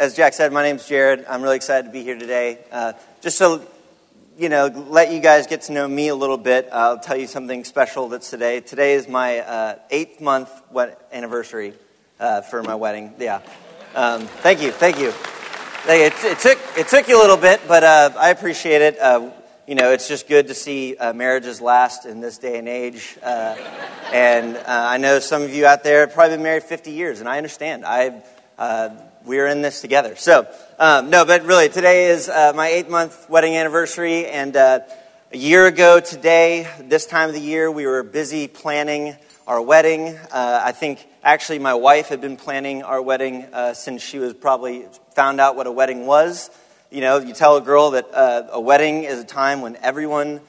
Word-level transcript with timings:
as 0.00 0.16
Jack 0.16 0.32
said, 0.32 0.50
my 0.50 0.62
name's 0.62 0.88
Jared. 0.88 1.26
I'm 1.28 1.42
really 1.42 1.56
excited 1.56 1.84
to 1.84 1.92
be 1.92 2.02
here 2.02 2.18
today. 2.18 2.58
Uh, 2.72 2.94
just 3.20 3.36
so 3.36 3.66
you 4.38 4.48
know, 4.48 4.68
let 4.88 5.12
you 5.12 5.20
guys 5.20 5.46
get 5.46 5.60
to 5.62 5.72
know 5.72 5.86
me 5.86 6.08
a 6.08 6.14
little 6.14 6.38
bit. 6.38 6.70
I'll 6.72 6.98
tell 6.98 7.18
you 7.18 7.26
something 7.26 7.64
special 7.64 8.08
that's 8.08 8.30
today. 8.30 8.60
Today 8.60 8.94
is 8.94 9.06
my 9.06 9.40
uh, 9.40 9.78
eighth 9.90 10.22
month 10.22 10.50
wed- 10.70 10.96
anniversary 11.12 11.74
uh, 12.18 12.40
for 12.40 12.62
my 12.62 12.76
wedding. 12.76 13.12
Yeah. 13.18 13.42
Um, 13.94 14.22
thank 14.22 14.62
you. 14.62 14.72
Thank 14.72 14.98
you. 14.98 15.12
It, 15.86 16.14
it, 16.24 16.38
took 16.38 16.58
it 16.78 16.88
took 16.88 17.06
you 17.06 17.18
a 17.18 17.20
little 17.20 17.36
bit, 17.36 17.60
but 17.68 17.84
uh, 17.84 18.12
I 18.18 18.30
appreciate 18.30 18.80
it. 18.80 18.98
Uh, 18.98 19.32
you 19.66 19.74
know, 19.74 19.92
it's 19.92 20.08
just 20.08 20.26
good 20.28 20.48
to 20.48 20.54
see 20.54 20.96
uh, 20.96 21.12
marriages 21.12 21.60
last 21.60 22.06
in 22.06 22.20
this 22.20 22.38
day 22.38 22.58
and 22.58 22.70
age. 22.70 23.18
Uh, 23.22 23.54
and 24.14 24.56
uh, 24.56 24.62
I 24.66 24.96
know 24.96 25.18
some 25.18 25.42
of 25.42 25.52
you 25.52 25.66
out 25.66 25.84
there 25.84 26.00
have 26.00 26.14
probably 26.14 26.36
been 26.36 26.42
married 26.42 26.62
50 26.62 26.90
years, 26.90 27.20
and 27.20 27.28
I 27.28 27.36
understand. 27.36 27.84
I, 27.84 28.22
uh, 28.56 28.96
we're 29.24 29.46
in 29.46 29.62
this 29.62 29.80
together. 29.80 30.16
So, 30.16 30.46
um, 30.78 31.10
no, 31.10 31.24
but 31.24 31.44
really, 31.44 31.68
today 31.68 32.10
is 32.10 32.28
uh, 32.28 32.52
my 32.54 32.68
eight 32.68 32.88
month 32.88 33.28
wedding 33.28 33.56
anniversary. 33.56 34.26
And 34.26 34.56
uh, 34.56 34.80
a 35.32 35.36
year 35.36 35.66
ago 35.66 36.00
today, 36.00 36.68
this 36.80 37.06
time 37.06 37.28
of 37.28 37.34
the 37.34 37.40
year, 37.40 37.70
we 37.70 37.86
were 37.86 38.02
busy 38.02 38.48
planning 38.48 39.16
our 39.46 39.60
wedding. 39.60 40.16
I 40.32 40.72
think 40.72 41.06
actually 41.22 41.58
my 41.58 41.74
wife 41.74 42.08
had 42.08 42.20
been 42.20 42.36
planning 42.36 42.82
our 42.82 43.02
wedding 43.02 43.46
since 43.74 44.02
she 44.02 44.18
was 44.18 44.32
probably 44.32 44.86
found 45.14 45.40
out 45.40 45.56
what 45.56 45.66
a 45.66 45.72
wedding 45.72 46.06
was. 46.06 46.50
You 46.90 47.00
know, 47.00 47.18
you 47.18 47.34
tell 47.34 47.56
a 47.56 47.60
girl 47.60 47.92
that 47.92 48.12
uh, 48.12 48.48
a 48.50 48.60
wedding 48.60 49.04
is 49.04 49.20
a 49.20 49.24
time 49.24 49.60
when 49.60 49.76
everyone 49.76 50.40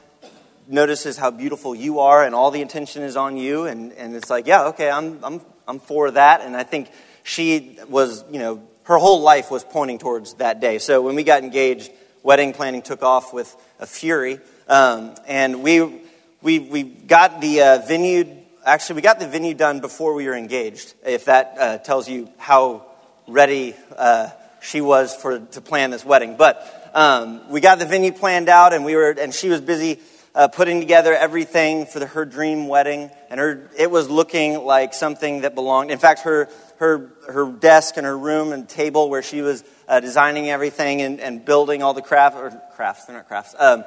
notices 0.68 1.18
how 1.18 1.30
beautiful 1.30 1.76
you 1.76 2.00
are 2.00 2.24
and 2.24 2.34
all 2.34 2.50
the 2.50 2.62
attention 2.62 3.04
is 3.04 3.16
on 3.16 3.38
you. 3.38 3.66
And, 3.66 3.92
and 3.94 4.16
it's 4.16 4.30
like, 4.30 4.48
yeah, 4.48 4.68
okay, 4.70 4.90
I'm, 4.90 5.24
I'm, 5.24 5.42
I'm 5.68 5.80
for 5.80 6.10
that. 6.12 6.42
And 6.42 6.56
I 6.56 6.64
think 6.64 6.90
she 7.24 7.78
was, 7.88 8.24
you 8.32 8.40
know, 8.40 8.62
her 8.84 8.98
whole 8.98 9.22
life 9.22 9.52
was 9.52 9.64
pointing 9.64 10.00
towards 10.00 10.36
that 10.36 10.60
day. 10.60 10.80
So 10.80 11.02
when 11.02 11.16
we 11.16 11.24
got 11.24 11.44
engaged, 11.44 11.92
wedding 12.24 12.54
planning 12.54 12.82
took 12.82 13.04
off 13.04 13.34
with 13.34 13.56
a 13.80 13.86
fury. 13.86 14.40
Um, 14.68 15.16
and 15.28 15.64
we, 15.64 16.02
we, 16.42 16.60
we 16.60 16.84
got 16.84 17.42
the 17.42 17.62
uh, 17.62 17.78
venue, 17.88 18.38
actually, 18.66 18.96
we 18.96 19.02
got 19.02 19.20
the 19.20 19.28
venue 19.28 19.54
done 19.54 19.80
before 19.80 20.14
we 20.14 20.26
were 20.26 20.36
engaged, 20.36 20.94
if 21.06 21.26
that 21.26 21.56
uh, 21.60 21.78
tells 21.80 22.10
you 22.10 22.30
how 22.38 22.86
ready 23.28 23.76
uh, 23.98 24.30
she 24.62 24.82
was 24.82 25.16
for 25.16 25.40
to 25.40 25.62
plan 25.62 25.92
this 25.92 26.06
wedding. 26.06 26.36
But 26.38 26.92
um, 26.94 27.50
we 27.50 27.62
got 27.62 27.80
the 27.80 27.86
venue 27.86 28.12
planned 28.12 28.50
out, 28.50 28.74
and 28.74 28.86
we 28.86 28.96
were, 28.96 29.12
and 29.12 29.34
she 29.34 29.50
was 29.50 29.62
busy 29.62 30.00
uh, 30.34 30.48
putting 30.48 30.80
together 30.80 31.14
everything 31.14 31.86
for 31.86 32.00
the, 32.00 32.06
her 32.06 32.26
dream 32.26 32.68
wedding, 32.68 33.12
and 33.30 33.40
her 33.40 33.70
it 33.78 33.92
was 33.92 34.10
looking 34.10 34.64
like 34.64 34.94
something 34.94 35.42
that 35.42 35.56
belonged. 35.56 35.92
In 35.92 36.00
fact, 36.00 36.22
her 36.22 36.50
her 36.78 37.10
her 37.28 37.52
desk 37.52 37.98
and 37.98 38.06
her 38.06 38.18
room 38.18 38.54
and 38.54 38.68
table 38.68 39.10
where 39.10 39.22
she 39.22 39.42
was 39.42 39.64
uh, 39.88 40.00
designing 40.00 40.50
everything 40.50 41.02
and, 41.02 41.20
and 41.20 41.44
building 41.44 41.84
all 41.84 41.94
the 41.94 42.02
craft 42.02 42.38
or 42.38 42.52
crafts. 42.76 43.06
They're 43.06 43.18
not 43.18 43.28
crafts. 43.28 43.56
Um, 43.58 43.84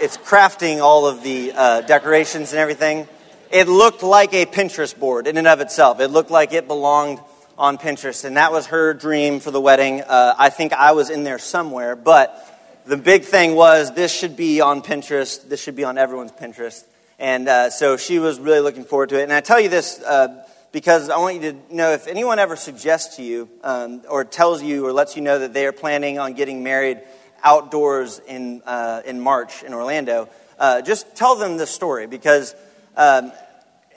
it's 0.00 0.16
crafting 0.16 0.80
all 0.80 1.06
of 1.06 1.22
the 1.22 1.52
uh, 1.54 1.80
decorations 1.82 2.52
and 2.52 2.60
everything. 2.60 3.08
It 3.50 3.66
looked 3.66 4.02
like 4.02 4.34
a 4.34 4.46
Pinterest 4.46 4.96
board 4.96 5.26
in 5.26 5.38
and 5.38 5.48
of 5.48 5.60
itself. 5.60 6.00
It 6.00 6.08
looked 6.08 6.30
like 6.30 6.52
it 6.52 6.68
belonged 6.68 7.18
on 7.56 7.78
Pinterest, 7.78 8.24
and 8.24 8.36
that 8.36 8.52
was 8.52 8.66
her 8.66 8.94
dream 8.94 9.40
for 9.40 9.50
the 9.50 9.60
wedding. 9.60 10.02
Uh, 10.02 10.34
I 10.38 10.50
think 10.50 10.72
I 10.72 10.92
was 10.92 11.10
in 11.10 11.24
there 11.24 11.38
somewhere, 11.38 11.96
but 11.96 12.47
the 12.88 12.96
big 12.96 13.24
thing 13.24 13.54
was 13.54 13.92
this 13.92 14.10
should 14.10 14.34
be 14.34 14.62
on 14.62 14.80
Pinterest. 14.80 15.46
This 15.46 15.62
should 15.62 15.76
be 15.76 15.84
on 15.84 15.98
everyone's 15.98 16.32
Pinterest. 16.32 16.84
And 17.18 17.46
uh, 17.46 17.68
so 17.68 17.98
she 17.98 18.18
was 18.18 18.40
really 18.40 18.60
looking 18.60 18.84
forward 18.84 19.10
to 19.10 19.20
it. 19.20 19.24
And 19.24 19.32
I 19.32 19.42
tell 19.42 19.60
you 19.60 19.68
this 19.68 20.00
uh, 20.00 20.42
because 20.72 21.10
I 21.10 21.18
want 21.18 21.42
you 21.42 21.52
to 21.52 21.74
know 21.74 21.92
if 21.92 22.06
anyone 22.06 22.38
ever 22.38 22.56
suggests 22.56 23.16
to 23.16 23.22
you 23.22 23.50
um, 23.62 24.00
or 24.08 24.24
tells 24.24 24.62
you 24.62 24.86
or 24.86 24.92
lets 24.94 25.16
you 25.16 25.22
know 25.22 25.38
that 25.38 25.52
they 25.52 25.66
are 25.66 25.72
planning 25.72 26.18
on 26.18 26.32
getting 26.32 26.62
married 26.62 26.98
outdoors 27.44 28.22
in, 28.26 28.62
uh, 28.64 29.02
in 29.04 29.20
March 29.20 29.62
in 29.62 29.74
Orlando, 29.74 30.30
uh, 30.58 30.80
just 30.80 31.14
tell 31.14 31.36
them 31.36 31.58
this 31.58 31.70
story 31.70 32.06
because, 32.06 32.54
um, 32.96 33.32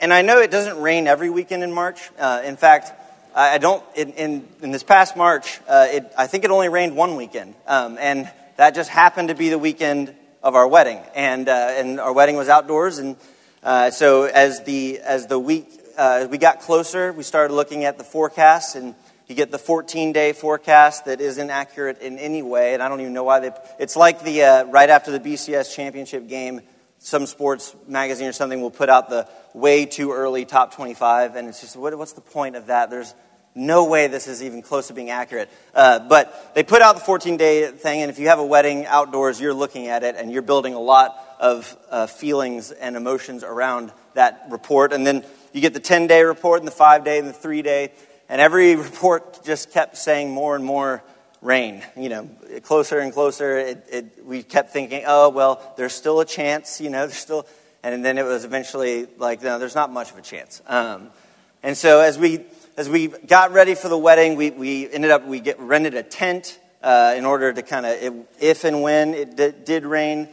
and 0.02 0.12
I 0.12 0.20
know 0.20 0.38
it 0.40 0.50
doesn't 0.50 0.78
rain 0.82 1.06
every 1.06 1.30
weekend 1.30 1.62
in 1.62 1.72
March. 1.72 2.10
Uh, 2.18 2.42
in 2.44 2.56
fact, 2.56 2.92
I 3.34 3.56
don't, 3.56 3.82
in, 3.96 4.12
in, 4.12 4.48
in 4.60 4.70
this 4.70 4.82
past 4.82 5.16
March, 5.16 5.60
uh, 5.66 5.86
it, 5.90 6.12
I 6.18 6.26
think 6.26 6.44
it 6.44 6.50
only 6.50 6.68
rained 6.68 6.94
one 6.94 7.16
weekend. 7.16 7.54
Um, 7.66 7.96
and 7.98 8.30
that 8.56 8.74
just 8.74 8.90
happened 8.90 9.28
to 9.28 9.34
be 9.34 9.48
the 9.48 9.58
weekend 9.58 10.14
of 10.42 10.54
our 10.54 10.66
wedding. 10.66 11.00
And, 11.14 11.48
uh, 11.48 11.74
and 11.76 12.00
our 12.00 12.12
wedding 12.12 12.36
was 12.36 12.48
outdoors. 12.48 12.98
And 12.98 13.16
uh, 13.62 13.90
so 13.90 14.24
as 14.24 14.62
the, 14.64 15.00
as 15.00 15.26
the 15.26 15.38
week, 15.38 15.68
uh, 15.98 16.20
as 16.22 16.28
we 16.28 16.38
got 16.38 16.60
closer, 16.60 17.12
we 17.12 17.22
started 17.22 17.54
looking 17.54 17.84
at 17.84 17.98
the 17.98 18.04
forecast. 18.04 18.76
And 18.76 18.94
you 19.26 19.34
get 19.34 19.50
the 19.50 19.58
14 19.58 20.12
day 20.12 20.32
forecast 20.32 21.06
that 21.06 21.20
isn't 21.20 21.50
accurate 21.50 22.00
in 22.00 22.18
any 22.18 22.42
way. 22.42 22.74
And 22.74 22.82
I 22.82 22.88
don't 22.88 23.00
even 23.00 23.12
know 23.12 23.24
why 23.24 23.40
they, 23.40 23.50
it's 23.78 23.96
like 23.96 24.22
the, 24.22 24.42
uh, 24.42 24.64
right 24.64 24.90
after 24.90 25.16
the 25.16 25.20
BCS 25.20 25.74
championship 25.74 26.28
game, 26.28 26.60
some 27.02 27.26
sports 27.26 27.74
magazine 27.88 28.28
or 28.28 28.32
something 28.32 28.60
will 28.60 28.70
put 28.70 28.88
out 28.88 29.10
the 29.10 29.28
way 29.54 29.86
too 29.86 30.12
early 30.12 30.44
top 30.44 30.74
25, 30.74 31.34
and 31.34 31.48
it's 31.48 31.60
just, 31.60 31.76
what, 31.76 31.96
what's 31.98 32.12
the 32.12 32.20
point 32.20 32.56
of 32.56 32.66
that? 32.66 32.90
There's 32.90 33.12
no 33.54 33.84
way 33.84 34.06
this 34.06 34.28
is 34.28 34.42
even 34.42 34.62
close 34.62 34.88
to 34.88 34.94
being 34.94 35.10
accurate. 35.10 35.50
Uh, 35.74 35.98
but 35.98 36.54
they 36.54 36.62
put 36.62 36.82
out 36.82 36.94
the 36.94 37.02
14 37.02 37.36
day 37.36 37.70
thing, 37.70 38.00
and 38.02 38.10
if 38.10 38.18
you 38.18 38.28
have 38.28 38.38
a 38.38 38.46
wedding 38.46 38.86
outdoors, 38.86 39.40
you're 39.40 39.54
looking 39.54 39.88
at 39.88 40.02
it 40.02 40.16
and 40.16 40.32
you're 40.32 40.42
building 40.42 40.74
a 40.74 40.80
lot 40.80 41.18
of 41.38 41.76
uh, 41.90 42.06
feelings 42.06 42.70
and 42.70 42.96
emotions 42.96 43.44
around 43.44 43.92
that 44.14 44.46
report. 44.50 44.92
And 44.92 45.06
then 45.06 45.24
you 45.52 45.60
get 45.60 45.74
the 45.74 45.80
10 45.80 46.06
day 46.06 46.22
report, 46.22 46.60
and 46.60 46.66
the 46.66 46.72
5 46.72 47.04
day, 47.04 47.18
and 47.18 47.28
the 47.28 47.32
3 47.32 47.62
day, 47.62 47.92
and 48.28 48.40
every 48.40 48.76
report 48.76 49.44
just 49.44 49.72
kept 49.72 49.96
saying 49.96 50.30
more 50.30 50.56
and 50.56 50.64
more 50.64 51.02
rain. 51.42 51.82
You 51.96 52.08
know, 52.08 52.30
closer 52.62 53.00
and 53.00 53.12
closer. 53.12 53.58
It, 53.58 53.86
it, 53.90 54.24
we 54.24 54.42
kept 54.42 54.70
thinking, 54.70 55.04
oh, 55.06 55.28
well, 55.28 55.74
there's 55.76 55.92
still 55.92 56.20
a 56.20 56.24
chance, 56.24 56.80
you 56.80 56.88
know, 56.88 57.06
there's 57.06 57.18
still. 57.18 57.46
And 57.82 58.04
then 58.04 58.16
it 58.16 58.24
was 58.24 58.44
eventually 58.44 59.08
like, 59.18 59.42
no, 59.42 59.58
there's 59.58 59.74
not 59.74 59.92
much 59.92 60.12
of 60.12 60.16
a 60.16 60.22
chance. 60.22 60.62
Um, 60.68 61.10
and 61.64 61.76
so 61.76 62.00
as 62.00 62.16
we, 62.16 62.44
as 62.76 62.88
we 62.88 63.08
got 63.08 63.52
ready 63.52 63.74
for 63.74 63.88
the 63.88 63.98
wedding, 63.98 64.36
we, 64.36 64.50
we 64.50 64.90
ended 64.90 65.10
up, 65.10 65.26
we 65.26 65.40
get, 65.40 65.60
rented 65.60 65.94
a 65.94 66.02
tent 66.02 66.58
uh, 66.82 67.14
in 67.16 67.24
order 67.24 67.52
to 67.52 67.62
kind 67.62 67.84
of, 67.84 68.26
if 68.40 68.64
and 68.64 68.82
when 68.82 69.14
it 69.14 69.36
d- 69.36 69.52
did 69.64 69.84
rain, 69.84 70.28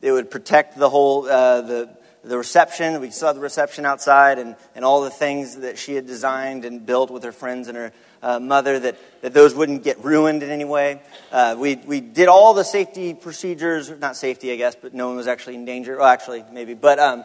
it 0.00 0.10
would 0.10 0.30
protect 0.30 0.78
the 0.78 0.88
whole, 0.88 1.28
uh, 1.28 1.60
the, 1.60 1.96
the 2.24 2.38
reception. 2.38 2.98
We 3.00 3.10
saw 3.10 3.32
the 3.32 3.40
reception 3.40 3.84
outside 3.84 4.38
and, 4.38 4.56
and 4.74 4.84
all 4.84 5.02
the 5.02 5.10
things 5.10 5.56
that 5.56 5.78
she 5.78 5.94
had 5.94 6.06
designed 6.06 6.64
and 6.64 6.84
built 6.84 7.10
with 7.10 7.24
her 7.24 7.32
friends 7.32 7.68
and 7.68 7.76
her 7.76 7.92
uh, 8.22 8.40
mother 8.40 8.78
that, 8.78 8.96
that 9.20 9.34
those 9.34 9.54
wouldn't 9.54 9.84
get 9.84 10.02
ruined 10.02 10.42
in 10.42 10.50
any 10.50 10.64
way. 10.64 11.02
Uh, 11.30 11.56
we, 11.58 11.76
we 11.76 12.00
did 12.00 12.28
all 12.28 12.54
the 12.54 12.64
safety 12.64 13.12
procedures, 13.12 13.90
not 14.00 14.16
safety, 14.16 14.50
I 14.50 14.56
guess, 14.56 14.74
but 14.74 14.94
no 14.94 15.08
one 15.08 15.16
was 15.16 15.28
actually 15.28 15.56
in 15.56 15.66
danger. 15.66 15.98
Well, 15.98 16.06
actually, 16.06 16.42
maybe. 16.52 16.72
But 16.72 16.98
um, 16.98 17.24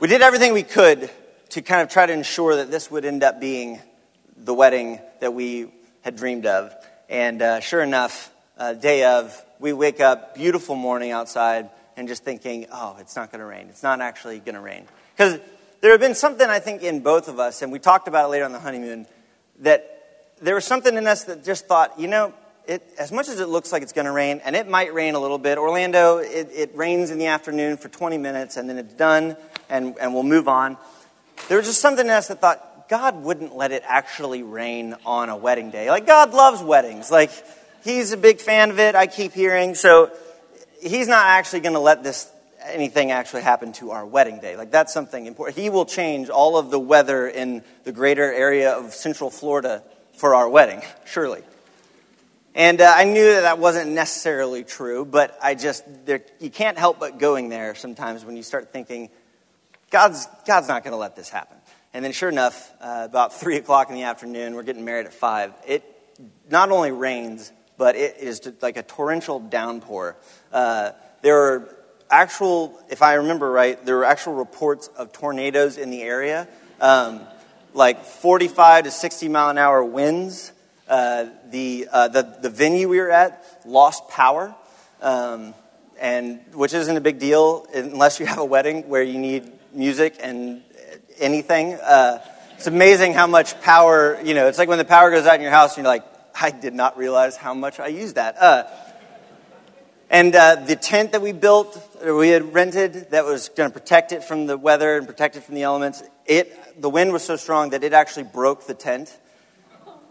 we 0.00 0.08
did 0.08 0.20
everything 0.20 0.52
we 0.52 0.64
could 0.64 1.10
to 1.50 1.62
kind 1.62 1.82
of 1.82 1.88
try 1.88 2.06
to 2.06 2.12
ensure 2.12 2.56
that 2.56 2.70
this 2.70 2.90
would 2.90 3.04
end 3.04 3.22
up 3.22 3.40
being 3.40 3.80
the 4.36 4.54
wedding 4.54 5.00
that 5.20 5.34
we 5.34 5.72
had 6.02 6.16
dreamed 6.16 6.46
of. 6.46 6.74
And 7.08 7.42
uh, 7.42 7.60
sure 7.60 7.82
enough, 7.82 8.32
uh, 8.56 8.74
day 8.74 9.04
of, 9.04 9.44
we 9.58 9.72
wake 9.72 10.00
up, 10.00 10.34
beautiful 10.34 10.76
morning 10.76 11.10
outside, 11.10 11.70
and 11.96 12.08
just 12.08 12.24
thinking, 12.24 12.66
oh, 12.72 12.96
it's 13.00 13.16
not 13.16 13.32
going 13.32 13.40
to 13.40 13.44
rain. 13.44 13.66
It's 13.68 13.82
not 13.82 14.00
actually 14.00 14.38
going 14.38 14.54
to 14.54 14.60
rain. 14.60 14.86
Because 15.16 15.38
there 15.80 15.90
had 15.90 16.00
been 16.00 16.14
something, 16.14 16.48
I 16.48 16.60
think, 16.60 16.82
in 16.82 17.00
both 17.00 17.28
of 17.28 17.38
us, 17.38 17.62
and 17.62 17.72
we 17.72 17.78
talked 17.78 18.06
about 18.06 18.26
it 18.26 18.28
later 18.28 18.44
on 18.44 18.52
the 18.52 18.60
honeymoon, 18.60 19.06
that 19.60 20.34
there 20.40 20.54
was 20.54 20.64
something 20.64 20.94
in 20.94 21.06
us 21.06 21.24
that 21.24 21.44
just 21.44 21.66
thought, 21.66 21.98
you 21.98 22.06
know, 22.06 22.32
it, 22.66 22.82
as 22.98 23.10
much 23.10 23.28
as 23.28 23.40
it 23.40 23.48
looks 23.48 23.72
like 23.72 23.82
it's 23.82 23.92
going 23.92 24.04
to 24.04 24.12
rain, 24.12 24.40
and 24.44 24.54
it 24.54 24.68
might 24.68 24.94
rain 24.94 25.14
a 25.14 25.18
little 25.18 25.38
bit, 25.38 25.58
Orlando, 25.58 26.18
it, 26.18 26.48
it, 26.52 26.76
rains 26.76 27.10
in 27.10 27.18
the 27.18 27.26
afternoon 27.26 27.76
for 27.76 27.88
20 27.88 28.18
minutes, 28.18 28.56
and 28.56 28.68
then 28.68 28.78
it's 28.78 28.94
done, 28.94 29.36
and, 29.68 29.96
and 30.00 30.14
we'll 30.14 30.22
move 30.22 30.46
on. 30.46 30.76
There 31.48 31.56
was 31.56 31.66
just 31.66 31.80
something 31.80 32.06
in 32.06 32.12
us 32.12 32.28
that 32.28 32.40
thought, 32.40 32.88
God 32.88 33.22
wouldn't 33.22 33.54
let 33.54 33.72
it 33.72 33.82
actually 33.86 34.42
rain 34.42 34.96
on 35.06 35.28
a 35.28 35.36
wedding 35.36 35.70
day. 35.70 35.90
Like, 35.90 36.06
God 36.06 36.32
loves 36.32 36.62
weddings. 36.62 37.10
Like, 37.10 37.30
He's 37.82 38.12
a 38.12 38.16
big 38.16 38.40
fan 38.40 38.70
of 38.70 38.78
it, 38.78 38.94
I 38.94 39.06
keep 39.06 39.32
hearing. 39.32 39.74
So, 39.74 40.10
He's 40.82 41.08
not 41.08 41.26
actually 41.26 41.60
going 41.60 41.74
to 41.74 41.80
let 41.80 42.02
this 42.02 42.30
anything 42.62 43.10
actually 43.10 43.42
happen 43.42 43.72
to 43.74 43.90
our 43.92 44.04
wedding 44.04 44.40
day. 44.40 44.56
Like, 44.56 44.70
that's 44.70 44.92
something 44.92 45.26
important. 45.26 45.58
He 45.58 45.70
will 45.70 45.86
change 45.86 46.28
all 46.28 46.56
of 46.56 46.70
the 46.70 46.78
weather 46.78 47.26
in 47.28 47.62
the 47.84 47.92
greater 47.92 48.32
area 48.32 48.72
of 48.72 48.92
Central 48.92 49.30
Florida 49.30 49.82
for 50.14 50.34
our 50.34 50.48
wedding, 50.48 50.82
surely. 51.06 51.42
And 52.54 52.80
uh, 52.80 52.92
I 52.94 53.04
knew 53.04 53.34
that 53.34 53.42
that 53.42 53.58
wasn't 53.58 53.92
necessarily 53.92 54.64
true, 54.64 55.04
but 55.04 55.38
I 55.40 55.54
just, 55.54 55.84
there, 56.04 56.22
you 56.40 56.50
can't 56.50 56.76
help 56.76 56.98
but 56.98 57.18
going 57.18 57.48
there 57.48 57.74
sometimes 57.74 58.24
when 58.24 58.36
you 58.36 58.42
start 58.42 58.72
thinking, 58.72 59.08
God's, 59.90 60.26
God's 60.46 60.68
not 60.68 60.84
going 60.84 60.92
to 60.92 60.98
let 60.98 61.16
this 61.16 61.28
happen. 61.28 61.56
And 61.92 62.04
then, 62.04 62.12
sure 62.12 62.28
enough, 62.28 62.72
uh, 62.80 63.02
about 63.08 63.34
3 63.34 63.56
o'clock 63.56 63.88
in 63.88 63.96
the 63.96 64.04
afternoon, 64.04 64.54
we're 64.54 64.62
getting 64.62 64.84
married 64.84 65.06
at 65.06 65.12
5. 65.12 65.52
It 65.66 65.84
not 66.48 66.70
only 66.70 66.92
rains, 66.92 67.52
but 67.76 67.96
it 67.96 68.18
is 68.18 68.40
like 68.62 68.76
a 68.76 68.82
torrential 68.82 69.40
downpour. 69.40 70.16
Uh, 70.52 70.92
there 71.22 71.38
are 71.38 71.76
actual, 72.10 72.78
if 72.88 73.02
I 73.02 73.14
remember 73.14 73.50
right, 73.50 73.84
there 73.84 73.96
were 73.96 74.04
actual 74.04 74.34
reports 74.34 74.88
of 74.96 75.12
tornadoes 75.12 75.78
in 75.78 75.90
the 75.90 76.02
area, 76.02 76.46
um, 76.80 77.20
like 77.74 78.04
45 78.04 78.84
to 78.84 78.90
60 78.90 79.28
mile 79.28 79.50
an 79.50 79.58
hour 79.58 79.82
winds. 79.84 80.52
uh, 80.88 81.26
the, 81.50 81.88
uh, 81.90 82.08
the, 82.08 82.22
the 82.42 82.50
venue 82.50 82.88
we 82.88 82.98
were 82.98 83.10
at 83.10 83.44
lost 83.64 84.08
power, 84.08 84.54
um, 85.00 85.54
and, 86.00 86.40
which 86.52 86.74
isn't 86.74 86.96
a 86.96 87.00
big 87.00 87.18
deal 87.18 87.66
unless 87.74 88.18
you 88.18 88.26
have 88.26 88.38
a 88.38 88.44
wedding 88.44 88.88
where 88.88 89.02
you 89.02 89.18
need 89.18 89.52
music 89.72 90.16
and 90.20 90.62
anything. 91.18 91.74
Uh, 91.74 92.18
it's 92.56 92.66
amazing 92.66 93.14
how 93.14 93.26
much 93.26 93.60
power, 93.62 94.20
you 94.22 94.34
know, 94.34 94.46
it's 94.46 94.58
like 94.58 94.68
when 94.68 94.78
the 94.78 94.84
power 94.84 95.10
goes 95.10 95.26
out 95.26 95.36
in 95.36 95.40
your 95.40 95.50
house 95.50 95.76
and 95.76 95.84
you're 95.84 95.92
like, 95.92 96.04
I 96.38 96.50
did 96.50 96.74
not 96.74 96.98
realize 96.98 97.36
how 97.36 97.54
much 97.54 97.80
I 97.80 97.88
used 97.88 98.16
that. 98.16 98.36
Uh, 98.40 98.64
and 100.10 100.34
uh, 100.34 100.56
the 100.56 100.76
tent 100.76 101.12
that 101.12 101.22
we 101.22 101.32
built, 101.32 101.78
or 102.02 102.16
we 102.16 102.30
had 102.30 102.52
rented, 102.52 103.12
that 103.12 103.24
was 103.24 103.48
going 103.48 103.70
to 103.70 103.78
protect 103.78 104.12
it 104.12 104.24
from 104.24 104.46
the 104.46 104.58
weather 104.58 104.96
and 104.96 105.06
protect 105.06 105.36
it 105.36 105.44
from 105.44 105.54
the 105.54 105.62
elements, 105.62 106.02
it, 106.26 106.80
the 106.80 106.90
wind 106.90 107.12
was 107.12 107.22
so 107.22 107.36
strong 107.36 107.70
that 107.70 107.84
it 107.84 107.92
actually 107.92 108.24
broke 108.24 108.66
the 108.66 108.74
tent. 108.74 109.16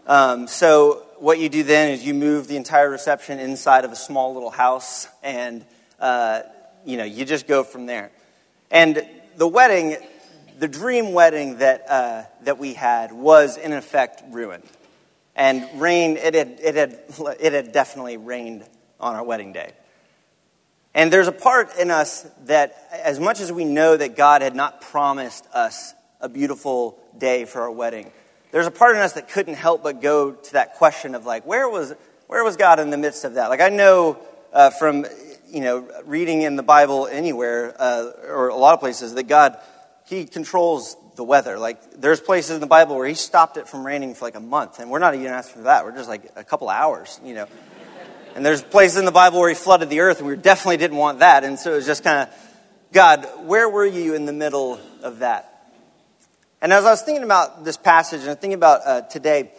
Um, 0.06 0.48
so 0.48 1.06
what 1.18 1.38
you 1.38 1.48
do 1.48 1.62
then 1.62 1.90
is 1.90 2.04
you 2.04 2.14
move 2.14 2.48
the 2.48 2.56
entire 2.56 2.90
reception 2.90 3.38
inside 3.38 3.84
of 3.84 3.92
a 3.92 3.96
small 3.96 4.34
little 4.34 4.50
house, 4.50 5.06
and 5.22 5.64
uh, 6.00 6.40
you 6.84 6.96
know 6.96 7.04
you 7.04 7.24
just 7.24 7.46
go 7.46 7.62
from 7.62 7.86
there. 7.86 8.10
And 8.70 9.06
the 9.40 9.48
wedding, 9.48 9.96
the 10.58 10.68
dream 10.68 11.14
wedding 11.14 11.56
that 11.58 11.88
uh, 11.88 12.24
that 12.42 12.58
we 12.58 12.74
had, 12.74 13.10
was 13.10 13.56
in 13.56 13.72
effect 13.72 14.22
ruined. 14.28 14.64
And 15.34 15.80
rain, 15.80 16.18
it 16.18 16.34
had, 16.34 16.58
it 16.62 16.74
had, 16.74 17.00
it 17.40 17.54
had 17.54 17.72
definitely 17.72 18.18
rained 18.18 18.66
on 19.00 19.14
our 19.14 19.24
wedding 19.24 19.54
day. 19.54 19.72
And 20.92 21.10
there's 21.10 21.26
a 21.26 21.32
part 21.32 21.74
in 21.78 21.90
us 21.90 22.26
that, 22.44 22.76
as 22.92 23.18
much 23.18 23.40
as 23.40 23.50
we 23.50 23.64
know 23.64 23.96
that 23.96 24.14
God 24.14 24.42
had 24.42 24.54
not 24.54 24.82
promised 24.82 25.46
us 25.54 25.94
a 26.20 26.28
beautiful 26.28 26.98
day 27.16 27.46
for 27.46 27.62
our 27.62 27.70
wedding, 27.70 28.12
there's 28.50 28.66
a 28.66 28.70
part 28.70 28.94
in 28.94 29.00
us 29.00 29.14
that 29.14 29.30
couldn't 29.30 29.54
help 29.54 29.82
but 29.82 30.02
go 30.02 30.32
to 30.32 30.52
that 30.52 30.74
question 30.74 31.14
of 31.14 31.24
like, 31.24 31.46
where 31.46 31.66
was, 31.66 31.94
where 32.26 32.44
was 32.44 32.58
God 32.58 32.78
in 32.78 32.90
the 32.90 32.98
midst 32.98 33.24
of 33.24 33.34
that? 33.34 33.48
Like, 33.48 33.62
I 33.62 33.70
know 33.70 34.18
uh, 34.52 34.68
from, 34.68 35.06
you 35.52 35.60
know, 35.60 35.88
reading 36.04 36.42
in 36.42 36.56
the 36.56 36.62
Bible 36.62 37.06
anywhere, 37.06 37.74
uh, 37.78 38.10
or 38.28 38.48
a 38.48 38.56
lot 38.56 38.74
of 38.74 38.80
places, 38.80 39.14
that 39.14 39.24
God, 39.24 39.58
He 40.06 40.24
controls 40.24 40.96
the 41.16 41.24
weather. 41.24 41.58
Like, 41.58 42.00
there's 42.00 42.20
places 42.20 42.52
in 42.52 42.60
the 42.60 42.66
Bible 42.66 42.96
where 42.96 43.06
He 43.06 43.14
stopped 43.14 43.56
it 43.56 43.68
from 43.68 43.84
raining 43.84 44.14
for 44.14 44.24
like 44.24 44.36
a 44.36 44.40
month, 44.40 44.78
and 44.78 44.90
we're 44.90 44.98
not 44.98 45.14
even 45.14 45.26
asking 45.26 45.56
for 45.56 45.62
that. 45.62 45.84
We're 45.84 45.96
just 45.96 46.08
like 46.08 46.32
a 46.36 46.44
couple 46.44 46.68
hours, 46.68 47.20
you 47.24 47.34
know. 47.34 47.46
And 48.34 48.46
there's 48.46 48.62
places 48.62 48.98
in 48.98 49.04
the 49.04 49.12
Bible 49.12 49.40
where 49.40 49.48
he 49.48 49.54
flooded 49.54 49.90
the 49.90 50.00
earth, 50.00 50.20
and 50.20 50.28
we 50.28 50.36
definitely 50.36 50.76
didn't 50.76 50.96
want 50.96 51.18
that. 51.18 51.44
And 51.44 51.58
so 51.58 51.72
it 51.72 51.76
was 51.76 51.86
just 51.86 52.04
kind 52.04 52.28
of, 52.28 52.34
God, 52.92 53.26
where 53.46 53.68
were 53.68 53.86
you 53.86 54.14
in 54.14 54.24
the 54.24 54.32
middle 54.32 54.78
of 55.02 55.18
that? 55.18 55.46
And 56.62 56.72
as 56.72 56.84
I 56.84 56.90
was 56.90 57.02
thinking 57.02 57.24
about 57.24 57.64
this 57.64 57.76
passage 57.76 58.24
and 58.24 58.38
thinking 58.38 58.54
about 58.54 58.86
uh, 58.86 59.00
today, 59.02 59.50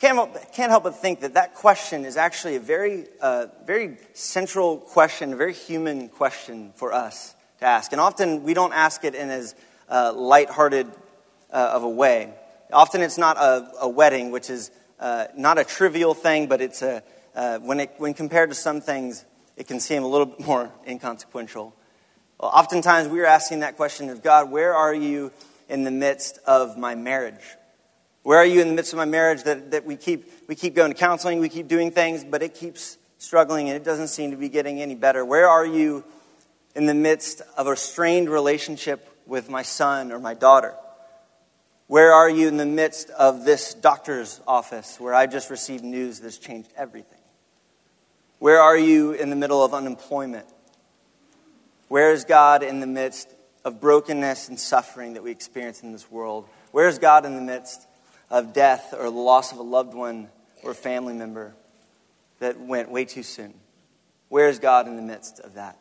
can't 0.00 0.16
help, 0.16 0.52
can't 0.52 0.70
help 0.70 0.84
but 0.84 0.96
think 0.96 1.20
that 1.20 1.34
that 1.34 1.54
question 1.54 2.04
is 2.04 2.16
actually 2.16 2.56
a 2.56 2.60
very, 2.60 3.06
uh, 3.20 3.46
very 3.64 3.98
central 4.12 4.78
question, 4.78 5.32
a 5.32 5.36
very 5.36 5.54
human 5.54 6.08
question 6.08 6.72
for 6.74 6.92
us 6.92 7.34
to 7.60 7.64
ask. 7.64 7.92
And 7.92 8.00
often 8.00 8.42
we 8.42 8.54
don't 8.54 8.72
ask 8.72 9.04
it 9.04 9.14
in 9.14 9.30
as 9.30 9.54
uh, 9.88 10.12
lighthearted 10.14 10.88
uh, 11.52 11.70
of 11.74 11.84
a 11.84 11.88
way. 11.88 12.34
Often 12.72 13.02
it's 13.02 13.18
not 13.18 13.36
a, 13.36 13.70
a 13.82 13.88
wedding, 13.88 14.32
which 14.32 14.50
is 14.50 14.72
uh, 14.98 15.26
not 15.36 15.58
a 15.58 15.64
trivial 15.64 16.12
thing, 16.12 16.48
but 16.48 16.60
it's 16.60 16.82
a, 16.82 17.02
uh, 17.36 17.58
when, 17.58 17.78
it, 17.80 17.92
when 17.98 18.14
compared 18.14 18.50
to 18.50 18.56
some 18.56 18.80
things, 18.80 19.24
it 19.56 19.68
can 19.68 19.78
seem 19.78 20.02
a 20.02 20.08
little 20.08 20.26
bit 20.38 20.44
more 20.44 20.72
inconsequential. 20.86 21.74
Well, 22.40 22.50
oftentimes 22.50 23.08
we 23.08 23.20
are 23.20 23.26
asking 23.26 23.60
that 23.60 23.76
question 23.76 24.10
of 24.10 24.22
God, 24.22 24.50
where 24.50 24.74
are 24.74 24.94
you 24.94 25.30
in 25.68 25.84
the 25.84 25.92
midst 25.92 26.38
of 26.46 26.76
my 26.76 26.96
marriage? 26.96 27.44
Where 28.24 28.38
are 28.38 28.46
you 28.46 28.62
in 28.62 28.68
the 28.68 28.74
midst 28.74 28.94
of 28.94 28.96
my 28.96 29.04
marriage 29.04 29.42
that, 29.42 29.72
that 29.72 29.84
we, 29.84 29.96
keep, 29.96 30.48
we 30.48 30.54
keep 30.54 30.74
going 30.74 30.90
to 30.90 30.98
counseling, 30.98 31.40
we 31.40 31.50
keep 31.50 31.68
doing 31.68 31.90
things, 31.90 32.24
but 32.24 32.42
it 32.42 32.54
keeps 32.54 32.96
struggling 33.18 33.68
and 33.68 33.76
it 33.76 33.84
doesn't 33.84 34.08
seem 34.08 34.30
to 34.30 34.36
be 34.38 34.48
getting 34.48 34.80
any 34.80 34.94
better? 34.94 35.22
Where 35.26 35.46
are 35.46 35.64
you 35.64 36.04
in 36.74 36.86
the 36.86 36.94
midst 36.94 37.42
of 37.58 37.66
a 37.66 37.76
strained 37.76 38.30
relationship 38.30 39.06
with 39.26 39.50
my 39.50 39.60
son 39.60 40.10
or 40.10 40.18
my 40.18 40.32
daughter? 40.32 40.74
Where 41.86 42.14
are 42.14 42.30
you 42.30 42.48
in 42.48 42.56
the 42.56 42.64
midst 42.64 43.10
of 43.10 43.44
this 43.44 43.74
doctor's 43.74 44.40
office 44.48 44.98
where 44.98 45.12
I 45.12 45.26
just 45.26 45.50
received 45.50 45.84
news 45.84 46.20
that's 46.20 46.38
changed 46.38 46.70
everything? 46.78 47.20
Where 48.38 48.58
are 48.58 48.76
you 48.76 49.12
in 49.12 49.28
the 49.28 49.36
middle 49.36 49.62
of 49.62 49.74
unemployment? 49.74 50.46
Where 51.88 52.10
is 52.12 52.24
God 52.24 52.62
in 52.62 52.80
the 52.80 52.86
midst 52.86 53.28
of 53.66 53.82
brokenness 53.82 54.48
and 54.48 54.58
suffering 54.58 55.12
that 55.12 55.22
we 55.22 55.30
experience 55.30 55.82
in 55.82 55.92
this 55.92 56.10
world? 56.10 56.48
Where 56.72 56.88
is 56.88 56.98
God 56.98 57.26
in 57.26 57.34
the 57.34 57.42
midst 57.42 57.86
of 58.30 58.52
death 58.52 58.94
or 58.96 59.04
the 59.04 59.10
loss 59.10 59.52
of 59.52 59.58
a 59.58 59.62
loved 59.62 59.94
one 59.94 60.28
or 60.62 60.72
a 60.72 60.74
family 60.74 61.14
member 61.14 61.54
that 62.40 62.58
went 62.58 62.90
way 62.90 63.04
too 63.04 63.22
soon? 63.22 63.54
Where 64.28 64.48
is 64.48 64.58
God 64.58 64.86
in 64.86 64.96
the 64.96 65.02
midst 65.02 65.40
of 65.40 65.54
that? 65.54 65.78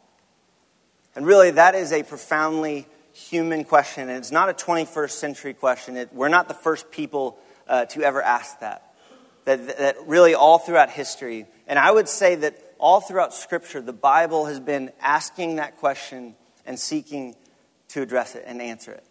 And 1.16 1.26
really, 1.26 1.52
that 1.52 1.76
is 1.76 1.92
a 1.92 2.04
profoundly 2.04 2.88
human 3.14 3.64
question, 3.64 4.10
and 4.10 4.18
it's 4.18 4.32
not 4.32 4.50
a 4.50 4.54
21st 4.54 5.12
century 5.12 5.54
question. 5.54 5.98
It, 5.98 6.10
we're 6.14 6.30
not 6.30 6.48
the 6.48 6.54
first 6.56 6.90
people 6.92 7.38
uh, 7.68 7.86
to 7.86 8.02
ever 8.02 8.22
ask 8.22 8.60
that. 8.60 8.94
that. 9.46 9.78
That 9.78 9.96
really, 10.08 10.34
all 10.34 10.58
throughout 10.58 10.90
history, 10.90 11.46
and 11.68 11.78
I 11.78 11.92
would 11.92 12.10
say 12.10 12.36
that 12.36 12.58
all 12.80 13.00
throughout 13.00 13.34
Scripture, 13.34 13.82
the 13.82 13.94
Bible 13.94 14.46
has 14.48 14.60
been 14.60 14.92
asking 15.00 15.58
that 15.58 15.78
question 15.78 16.36
and 16.66 16.80
seeking 16.80 17.36
to 17.90 18.02
address 18.02 18.36
it 18.36 18.44
and 18.46 18.62
answer 18.62 18.92
it. 18.92 19.04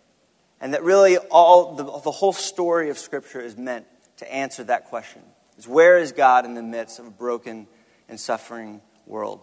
And 0.63 0.75
that 0.75 0.85
really 0.85 1.19
all 1.19 1.75
the, 1.75 1.83
the 1.83 2.13
whole 2.13 2.33
story 2.33 2.89
of 2.89 2.97
Scripture 2.97 3.41
is 3.41 3.57
meant 3.57 3.85
to 4.19 4.33
answer 4.33 4.63
that 4.65 4.87
question. 4.87 5.21
Is 5.59 5.67
where 5.67 5.99
is 5.99 6.13
God 6.13 6.45
in 6.45 6.55
the 6.55 6.63
midst 6.63 7.01
of 7.01 7.07
a 7.07 7.11
broken 7.11 7.67
and 8.09 8.19
suffering 8.19 8.81
world? 9.05 9.41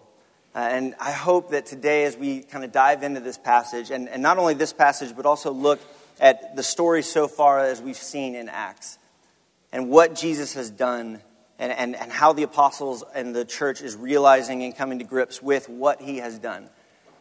Uh, 0.56 0.60
and 0.60 0.96
I 0.98 1.12
hope 1.12 1.52
that 1.52 1.66
today, 1.66 2.06
as 2.06 2.16
we 2.16 2.42
kind 2.42 2.64
of 2.64 2.72
dive 2.72 3.04
into 3.04 3.20
this 3.20 3.38
passage, 3.38 3.92
and, 3.92 4.08
and 4.08 4.24
not 4.24 4.38
only 4.38 4.54
this 4.54 4.72
passage, 4.72 5.14
but 5.14 5.26
also 5.26 5.52
look 5.52 5.82
at 6.22 6.56
the 6.56 6.64
story 6.64 7.04
so 7.04 7.28
far 7.28 7.60
as 7.60 7.82
we've 7.82 7.98
seen 7.98 8.34
in 8.34 8.48
Acts, 8.48 8.98
and 9.74 9.90
what 9.90 10.16
Jesus 10.16 10.54
has 10.54 10.72
done 10.72 11.20
and, 11.60 11.72
and, 11.74 11.98
and 11.98 12.12
how 12.14 12.32
the 12.32 12.44
apostles 12.44 13.04
and 13.14 13.36
the 13.36 13.44
church 13.44 13.82
is 13.82 13.96
realizing 13.98 14.64
and 14.64 14.76
coming 14.76 15.00
to 15.00 15.06
grips 15.06 15.42
with 15.42 15.68
what 15.68 16.02
he 16.02 16.18
has 16.18 16.40
done. 16.40 16.70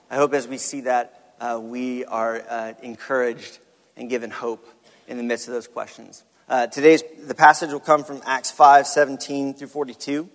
I 0.08 0.16
hope 0.16 0.34
as 0.34 0.46
we 0.46 0.56
see 0.56 0.82
that, 0.82 1.34
uh, 1.40 1.60
we 1.60 2.04
are 2.04 2.42
uh, 2.48 2.72
encouraged 2.82 3.58
and 3.98 4.08
given 4.08 4.30
hope 4.30 4.66
in 5.06 5.16
the 5.16 5.22
midst 5.22 5.48
of 5.48 5.54
those 5.54 5.68
questions. 5.68 6.22
Uh, 6.48 6.66
today's 6.66 7.02
the 7.26 7.34
passage 7.34 7.70
will 7.70 7.80
come 7.80 8.04
from 8.04 8.22
Acts 8.24 8.50
5 8.50 8.86
17 8.86 9.54
through 9.54 9.68
42, 9.68 10.28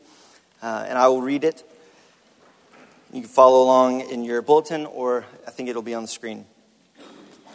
uh, 0.61 0.85
and 0.87 0.97
I 0.97 1.07
will 1.07 1.21
read 1.21 1.43
it. 1.43 1.63
You 3.11 3.21
can 3.21 3.29
follow 3.29 3.63
along 3.63 4.01
in 4.01 4.23
your 4.23 4.41
bulletin, 4.41 4.85
or 4.85 5.25
I 5.47 5.51
think 5.51 5.69
it'll 5.69 5.81
be 5.81 5.93
on 5.93 6.03
the 6.03 6.07
screen. 6.07 6.45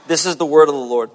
This 0.06 0.24
is 0.24 0.36
the 0.36 0.46
word 0.46 0.68
of 0.68 0.74
the 0.74 0.80
Lord. 0.80 1.10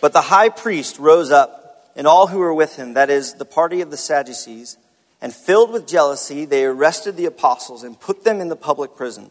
But 0.00 0.12
the 0.12 0.22
high 0.22 0.48
priest 0.48 0.98
rose 0.98 1.30
up 1.30 1.92
and 1.94 2.06
all 2.06 2.28
who 2.28 2.38
were 2.38 2.54
with 2.54 2.76
him, 2.76 2.94
that 2.94 3.10
is, 3.10 3.34
the 3.34 3.44
party 3.44 3.80
of 3.80 3.90
the 3.90 3.96
Sadducees, 3.96 4.78
and 5.20 5.34
filled 5.34 5.72
with 5.72 5.86
jealousy, 5.86 6.44
they 6.44 6.64
arrested 6.64 7.16
the 7.16 7.26
apostles 7.26 7.82
and 7.82 8.00
put 8.00 8.24
them 8.24 8.40
in 8.40 8.48
the 8.48 8.56
public 8.56 8.96
prison. 8.96 9.30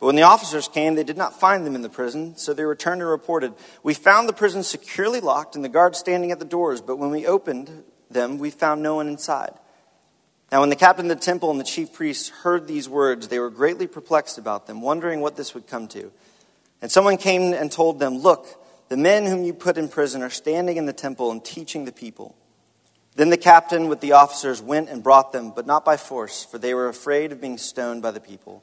But 0.00 0.06
when 0.06 0.16
the 0.16 0.22
officers 0.22 0.68
came, 0.68 0.94
they 0.94 1.04
did 1.04 1.16
not 1.16 1.40
find 1.40 1.66
them 1.66 1.74
in 1.74 1.82
the 1.82 1.88
prison, 1.88 2.36
so 2.36 2.54
they 2.54 2.64
returned 2.64 3.00
and 3.00 3.10
reported, 3.10 3.52
We 3.82 3.94
found 3.94 4.28
the 4.28 4.32
prison 4.32 4.62
securely 4.62 5.20
locked 5.20 5.56
and 5.56 5.64
the 5.64 5.68
guards 5.68 5.98
standing 5.98 6.30
at 6.30 6.38
the 6.38 6.44
doors, 6.44 6.80
but 6.80 6.96
when 6.96 7.10
we 7.10 7.26
opened 7.26 7.82
them, 8.10 8.38
we 8.38 8.50
found 8.50 8.82
no 8.82 8.94
one 8.94 9.08
inside. 9.08 9.54
Now, 10.50 10.60
when 10.60 10.70
the 10.70 10.76
captain 10.76 11.10
of 11.10 11.18
the 11.18 11.24
temple 11.24 11.50
and 11.50 11.60
the 11.60 11.64
chief 11.64 11.92
priests 11.92 12.30
heard 12.30 12.66
these 12.66 12.88
words, 12.88 13.28
they 13.28 13.38
were 13.38 13.50
greatly 13.50 13.86
perplexed 13.86 14.38
about 14.38 14.66
them, 14.66 14.80
wondering 14.80 15.20
what 15.20 15.36
this 15.36 15.52
would 15.52 15.66
come 15.66 15.88
to. 15.88 16.10
And 16.80 16.90
someone 16.90 17.16
came 17.16 17.52
and 17.52 17.70
told 17.70 17.98
them, 17.98 18.18
Look, 18.18 18.46
the 18.88 18.96
men 18.96 19.26
whom 19.26 19.44
you 19.44 19.52
put 19.52 19.76
in 19.76 19.88
prison 19.88 20.22
are 20.22 20.30
standing 20.30 20.76
in 20.76 20.86
the 20.86 20.92
temple 20.92 21.30
and 21.30 21.44
teaching 21.44 21.84
the 21.84 21.92
people. 21.92 22.34
Then 23.16 23.30
the 23.30 23.36
captain 23.36 23.88
with 23.88 24.00
the 24.00 24.12
officers 24.12 24.62
went 24.62 24.88
and 24.88 25.02
brought 25.02 25.32
them, 25.32 25.50
but 25.50 25.66
not 25.66 25.84
by 25.84 25.96
force, 25.96 26.44
for 26.44 26.56
they 26.56 26.72
were 26.72 26.88
afraid 26.88 27.32
of 27.32 27.40
being 27.40 27.58
stoned 27.58 28.00
by 28.00 28.12
the 28.12 28.20
people. 28.20 28.62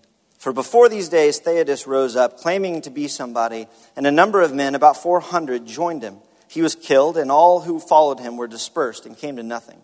For 0.41 0.51
before 0.51 0.89
these 0.89 1.07
days, 1.07 1.39
Theudas 1.39 1.85
rose 1.85 2.15
up, 2.15 2.37
claiming 2.37 2.81
to 2.81 2.89
be 2.89 3.07
somebody, 3.07 3.67
and 3.95 4.07
a 4.07 4.11
number 4.11 4.41
of 4.41 4.55
men, 4.55 4.73
about 4.73 4.97
400, 4.97 5.67
joined 5.67 6.01
him. 6.01 6.17
He 6.47 6.63
was 6.63 6.73
killed, 6.73 7.15
and 7.15 7.29
all 7.29 7.59
who 7.59 7.79
followed 7.79 8.19
him 8.19 8.37
were 8.37 8.47
dispersed 8.47 9.05
and 9.05 9.15
came 9.15 9.35
to 9.35 9.43
nothing. 9.43 9.79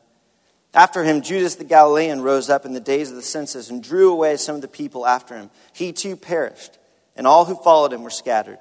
After 0.73 1.03
him, 1.03 1.21
Judas 1.21 1.53
the 1.53 1.63
Galilean 1.63 2.21
rose 2.21 2.49
up 2.49 2.65
in 2.65 2.73
the 2.73 2.79
days 2.79 3.11
of 3.11 3.17
the 3.17 3.21
census 3.21 3.69
and 3.69 3.83
drew 3.83 4.11
away 4.11 4.35
some 4.37 4.55
of 4.55 4.63
the 4.63 4.67
people 4.67 5.05
after 5.05 5.35
him. 5.35 5.51
He 5.73 5.93
too 5.93 6.15
perished 6.15 6.79
and 7.15 7.27
all 7.27 7.45
who 7.45 7.53
followed 7.53 7.93
him 7.93 8.01
were 8.01 8.09
scattered. 8.09 8.57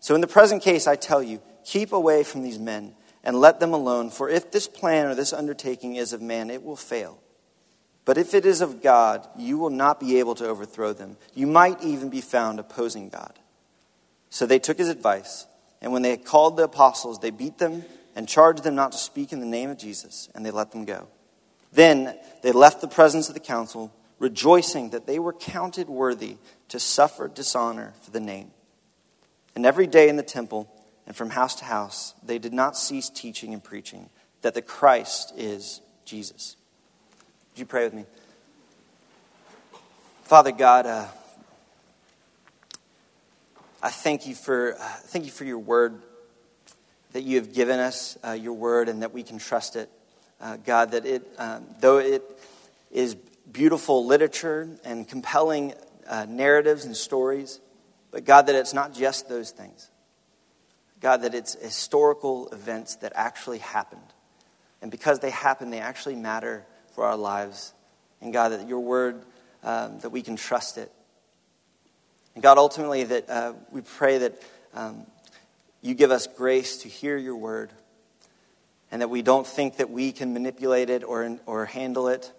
So 0.00 0.14
in 0.14 0.20
the 0.20 0.26
present 0.26 0.62
case, 0.62 0.86
I 0.86 0.96
tell 0.96 1.22
you, 1.22 1.40
keep 1.64 1.92
away 1.94 2.24
from 2.24 2.42
these 2.42 2.58
men 2.58 2.94
and 3.24 3.40
let 3.40 3.58
them 3.58 3.72
alone, 3.72 4.10
for 4.10 4.28
if 4.28 4.50
this 4.50 4.68
plan 4.68 5.06
or 5.06 5.14
this 5.14 5.32
undertaking 5.32 5.96
is 5.96 6.12
of 6.12 6.20
man, 6.20 6.50
it 6.50 6.62
will 6.62 6.76
fail. 6.76 7.18
But 8.08 8.16
if 8.16 8.32
it 8.32 8.46
is 8.46 8.62
of 8.62 8.80
God, 8.82 9.28
you 9.36 9.58
will 9.58 9.68
not 9.68 10.00
be 10.00 10.18
able 10.18 10.34
to 10.36 10.48
overthrow 10.48 10.94
them. 10.94 11.18
You 11.34 11.46
might 11.46 11.84
even 11.84 12.08
be 12.08 12.22
found 12.22 12.58
opposing 12.58 13.10
God. 13.10 13.38
So 14.30 14.46
they 14.46 14.58
took 14.58 14.78
his 14.78 14.88
advice, 14.88 15.46
and 15.82 15.92
when 15.92 16.00
they 16.00 16.08
had 16.08 16.24
called 16.24 16.56
the 16.56 16.62
apostles, 16.62 17.18
they 17.18 17.28
beat 17.28 17.58
them 17.58 17.84
and 18.16 18.26
charged 18.26 18.62
them 18.62 18.74
not 18.74 18.92
to 18.92 18.98
speak 18.98 19.30
in 19.30 19.40
the 19.40 19.46
name 19.46 19.68
of 19.68 19.76
Jesus, 19.76 20.30
and 20.34 20.42
they 20.42 20.50
let 20.50 20.72
them 20.72 20.86
go. 20.86 21.06
Then 21.70 22.18
they 22.42 22.50
left 22.50 22.80
the 22.80 22.88
presence 22.88 23.28
of 23.28 23.34
the 23.34 23.40
council, 23.40 23.92
rejoicing 24.18 24.88
that 24.88 25.06
they 25.06 25.18
were 25.18 25.34
counted 25.34 25.90
worthy 25.90 26.38
to 26.68 26.80
suffer 26.80 27.28
dishonor 27.28 27.92
for 28.00 28.10
the 28.10 28.20
name. 28.20 28.52
And 29.54 29.66
every 29.66 29.86
day 29.86 30.08
in 30.08 30.16
the 30.16 30.22
temple 30.22 30.66
and 31.06 31.14
from 31.14 31.28
house 31.28 31.56
to 31.56 31.66
house, 31.66 32.14
they 32.22 32.38
did 32.38 32.54
not 32.54 32.74
cease 32.74 33.10
teaching 33.10 33.52
and 33.52 33.62
preaching 33.62 34.08
that 34.40 34.54
the 34.54 34.62
Christ 34.62 35.34
is 35.36 35.82
Jesus. 36.06 36.56
Would 37.52 37.60
you 37.60 37.66
pray 37.66 37.84
with 37.84 37.94
me? 37.94 38.04
Father 40.22 40.52
God, 40.52 40.86
uh, 40.86 41.06
I 43.82 43.90
thank 43.90 44.26
you 44.26 44.34
for 44.34 44.74
uh, 44.74 44.78
thank 44.78 45.24
you 45.24 45.30
for 45.30 45.44
your 45.44 45.58
word 45.58 46.02
that 47.12 47.22
you 47.22 47.36
have 47.36 47.54
given 47.54 47.80
us, 47.80 48.18
uh, 48.24 48.32
your 48.32 48.52
word, 48.52 48.88
and 48.88 49.02
that 49.02 49.12
we 49.12 49.22
can 49.22 49.38
trust 49.38 49.76
it. 49.76 49.88
Uh, 50.40 50.56
God, 50.56 50.92
that 50.92 51.06
it, 51.06 51.26
um, 51.38 51.64
though 51.80 51.98
it 51.98 52.22
is 52.90 53.14
beautiful 53.50 54.06
literature 54.06 54.68
and 54.84 55.08
compelling 55.08 55.74
uh, 56.06 56.26
narratives 56.28 56.84
and 56.84 56.96
stories, 56.96 57.60
but 58.10 58.24
God, 58.24 58.46
that 58.46 58.54
it's 58.54 58.74
not 58.74 58.94
just 58.94 59.28
those 59.28 59.50
things. 59.50 59.90
God, 61.00 61.22
that 61.22 61.34
it's 61.34 61.54
historical 61.54 62.48
events 62.48 62.96
that 62.96 63.12
actually 63.14 63.58
happened. 63.58 64.00
And 64.82 64.90
because 64.90 65.20
they 65.20 65.30
happen, 65.30 65.70
they 65.70 65.80
actually 65.80 66.16
matter 66.16 66.66
for 66.98 67.04
our 67.04 67.16
lives. 67.16 67.72
And 68.20 68.32
God, 68.32 68.48
that 68.48 68.66
your 68.66 68.80
word, 68.80 69.22
um, 69.62 70.00
that 70.00 70.10
we 70.10 70.20
can 70.20 70.34
trust 70.34 70.78
it. 70.78 70.90
And 72.34 72.42
God, 72.42 72.58
ultimately, 72.58 73.04
that 73.04 73.30
uh, 73.30 73.52
we 73.70 73.82
pray 73.82 74.18
that 74.18 74.42
um, 74.74 75.06
you 75.80 75.94
give 75.94 76.10
us 76.10 76.26
grace 76.26 76.78
to 76.78 76.88
hear 76.88 77.16
your 77.16 77.36
word 77.36 77.70
and 78.90 79.00
that 79.00 79.10
we 79.10 79.22
don't 79.22 79.46
think 79.46 79.76
that 79.76 79.90
we 79.90 80.10
can 80.10 80.32
manipulate 80.32 80.90
it 80.90 81.04
or, 81.04 81.38
or 81.46 81.66
handle 81.66 82.08
it, 82.08 82.32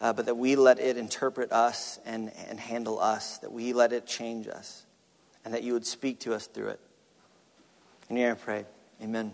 uh, 0.00 0.14
but 0.14 0.24
that 0.24 0.38
we 0.38 0.56
let 0.56 0.78
it 0.78 0.96
interpret 0.96 1.52
us 1.52 1.98
and, 2.06 2.32
and 2.48 2.58
handle 2.58 2.98
us, 2.98 3.36
that 3.40 3.52
we 3.52 3.74
let 3.74 3.92
it 3.92 4.06
change 4.06 4.48
us, 4.48 4.86
and 5.44 5.52
that 5.52 5.62
you 5.62 5.74
would 5.74 5.84
speak 5.84 6.20
to 6.20 6.32
us 6.32 6.46
through 6.46 6.68
it. 6.68 6.80
And 8.08 8.16
here 8.16 8.30
I 8.30 8.34
pray. 8.36 8.64
Amen. 9.02 9.32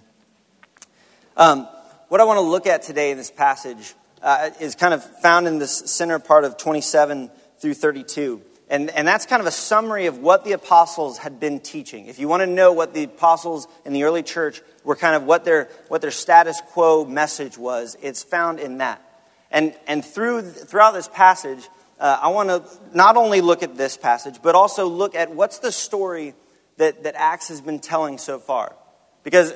Um, 1.36 1.68
what 2.08 2.20
I 2.20 2.24
want 2.24 2.38
to 2.38 2.40
look 2.40 2.66
at 2.66 2.82
today 2.82 3.12
in 3.12 3.16
this 3.16 3.30
passage 3.30 3.94
uh, 4.24 4.50
is 4.58 4.74
kind 4.74 4.94
of 4.94 5.04
found 5.20 5.46
in 5.46 5.58
this 5.58 5.76
center 5.92 6.18
part 6.18 6.44
of 6.44 6.56
27 6.56 7.30
through 7.58 7.74
32. 7.74 8.40
And, 8.70 8.90
and 8.90 9.06
that's 9.06 9.26
kind 9.26 9.40
of 9.40 9.46
a 9.46 9.52
summary 9.52 10.06
of 10.06 10.18
what 10.18 10.44
the 10.44 10.52
apostles 10.52 11.18
had 11.18 11.38
been 11.38 11.60
teaching. 11.60 12.06
If 12.06 12.18
you 12.18 12.26
want 12.26 12.40
to 12.40 12.46
know 12.46 12.72
what 12.72 12.94
the 12.94 13.04
apostles 13.04 13.68
in 13.84 13.92
the 13.92 14.04
early 14.04 14.22
church 14.22 14.62
were 14.82 14.96
kind 14.96 15.14
of 15.14 15.24
what 15.24 15.44
their, 15.44 15.68
what 15.88 16.00
their 16.00 16.10
status 16.10 16.60
quo 16.68 17.04
message 17.04 17.58
was, 17.58 17.98
it's 18.00 18.22
found 18.22 18.58
in 18.58 18.78
that. 18.78 19.02
And, 19.50 19.74
and 19.86 20.02
through, 20.02 20.42
throughout 20.42 20.94
this 20.94 21.06
passage, 21.06 21.68
uh, 22.00 22.18
I 22.22 22.28
want 22.28 22.48
to 22.48 22.64
not 22.96 23.16
only 23.16 23.42
look 23.42 23.62
at 23.62 23.76
this 23.76 23.98
passage, 23.98 24.36
but 24.42 24.54
also 24.54 24.86
look 24.86 25.14
at 25.14 25.30
what's 25.30 25.58
the 25.58 25.70
story 25.70 26.34
that, 26.78 27.04
that 27.04 27.14
Acts 27.14 27.48
has 27.48 27.60
been 27.60 27.78
telling 27.78 28.16
so 28.16 28.38
far. 28.38 28.74
Because 29.22 29.54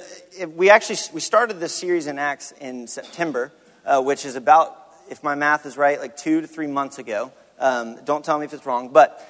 we 0.54 0.70
actually 0.70 0.98
we 1.12 1.20
started 1.20 1.58
this 1.60 1.74
series 1.74 2.06
in 2.06 2.18
Acts 2.18 2.52
in 2.60 2.86
September, 2.86 3.52
uh, 3.88 4.02
which 4.02 4.24
is 4.24 4.36
about, 4.36 4.76
if 5.08 5.24
my 5.24 5.34
math 5.34 5.66
is 5.66 5.76
right, 5.76 5.98
like 5.98 6.16
two 6.16 6.42
to 6.42 6.46
three 6.46 6.66
months 6.66 6.98
ago. 6.98 7.32
Um, 7.58 7.98
don't 8.04 8.24
tell 8.24 8.38
me 8.38 8.44
if 8.44 8.52
it's 8.52 8.66
wrong, 8.66 8.90
but 8.90 9.26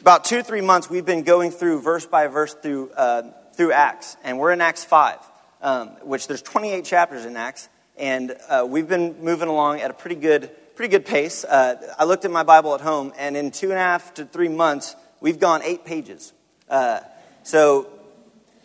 about 0.00 0.24
two 0.24 0.36
to 0.36 0.42
three 0.42 0.60
months 0.60 0.90
we've 0.90 1.06
been 1.06 1.22
going 1.22 1.50
through 1.50 1.80
verse 1.80 2.06
by 2.06 2.26
verse 2.26 2.54
through, 2.54 2.90
uh, 2.90 3.22
through 3.54 3.72
Acts, 3.72 4.16
and 4.22 4.38
we're 4.38 4.52
in 4.52 4.60
Acts 4.60 4.84
5, 4.84 5.18
um, 5.62 5.88
which 6.02 6.28
there's 6.28 6.42
28 6.42 6.84
chapters 6.84 7.24
in 7.24 7.36
Acts. 7.36 7.68
And 7.96 8.36
uh, 8.50 8.66
we've 8.68 8.86
been 8.86 9.22
moving 9.22 9.48
along 9.48 9.80
at 9.80 9.90
a 9.90 9.94
pretty 9.94 10.16
good, 10.16 10.50
pretty 10.76 10.90
good 10.90 11.06
pace. 11.06 11.44
Uh, 11.44 11.94
I 11.98 12.04
looked 12.04 12.26
at 12.26 12.30
my 12.30 12.42
Bible 12.42 12.74
at 12.74 12.82
home, 12.82 13.14
and 13.16 13.38
in 13.38 13.50
two 13.50 13.70
and 13.70 13.78
a 13.78 13.82
half 13.82 14.12
to 14.14 14.26
three 14.26 14.48
months, 14.48 14.94
we've 15.20 15.40
gone 15.40 15.62
eight 15.62 15.86
pages. 15.86 16.34
Uh, 16.68 17.00
so 17.42 17.88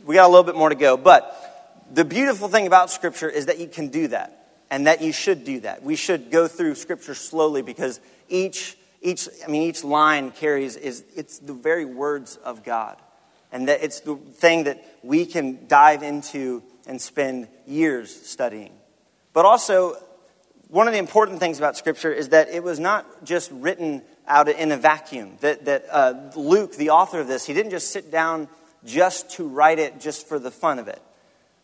we 0.06 0.16
got 0.16 0.26
a 0.26 0.32
little 0.32 0.44
bit 0.44 0.56
more 0.56 0.68
to 0.68 0.76
go. 0.76 0.98
But 0.98 1.38
the 1.94 2.04
beautiful 2.04 2.50
thing 2.50 2.68
about 2.68 2.90
Scripture 2.90 3.30
is 3.30 3.46
that 3.46 3.60
you 3.60 3.68
can 3.68 3.88
do 3.88 4.10
that, 4.10 4.41
and 4.72 4.88
that 4.88 5.02
you 5.02 5.12
should 5.12 5.44
do 5.44 5.60
that. 5.60 5.84
We 5.84 5.98
should 5.98 6.32
go 6.32 6.48
through 6.48 6.76
Scripture 6.76 7.14
slowly 7.14 7.62
because 7.62 8.00
each, 8.30 8.78
each, 9.02 9.28
I 9.46 9.52
mean, 9.52 9.64
each 9.64 9.84
line 9.84 10.32
carries 10.32 10.78
is 10.78 11.04
it's 11.14 11.40
the 11.40 11.54
very 11.54 11.84
words 11.84 12.38
of 12.38 12.64
God, 12.64 12.96
and 13.52 13.68
that 13.68 13.84
it's 13.84 14.00
the 14.00 14.16
thing 14.16 14.64
that 14.64 14.84
we 15.04 15.26
can 15.26 15.68
dive 15.68 16.04
into 16.04 16.64
and 16.88 17.02
spend 17.02 17.50
years 17.68 18.16
studying. 18.16 18.72
But 19.34 19.44
also, 19.46 19.98
one 20.70 20.88
of 20.88 20.94
the 20.94 21.00
important 21.00 21.40
things 21.40 21.58
about 21.58 21.76
Scripture 21.76 22.14
is 22.14 22.30
that 22.30 22.48
it 22.48 22.64
was 22.64 22.80
not 22.80 23.26
just 23.26 23.52
written 23.52 24.02
out 24.26 24.48
in 24.48 24.72
a 24.72 24.78
vacuum. 24.78 25.36
That, 25.42 25.66
that 25.66 25.86
uh, 25.92 26.32
Luke, 26.38 26.78
the 26.78 26.92
author 26.92 27.20
of 27.20 27.28
this, 27.28 27.46
he 27.46 27.54
didn't 27.54 27.72
just 27.72 27.92
sit 27.92 28.10
down 28.10 28.48
just 28.86 29.32
to 29.32 29.46
write 29.46 29.80
it 29.80 30.00
just 30.00 30.30
for 30.30 30.40
the 30.40 30.50
fun 30.50 30.80
of 30.80 30.88
it. 30.88 31.02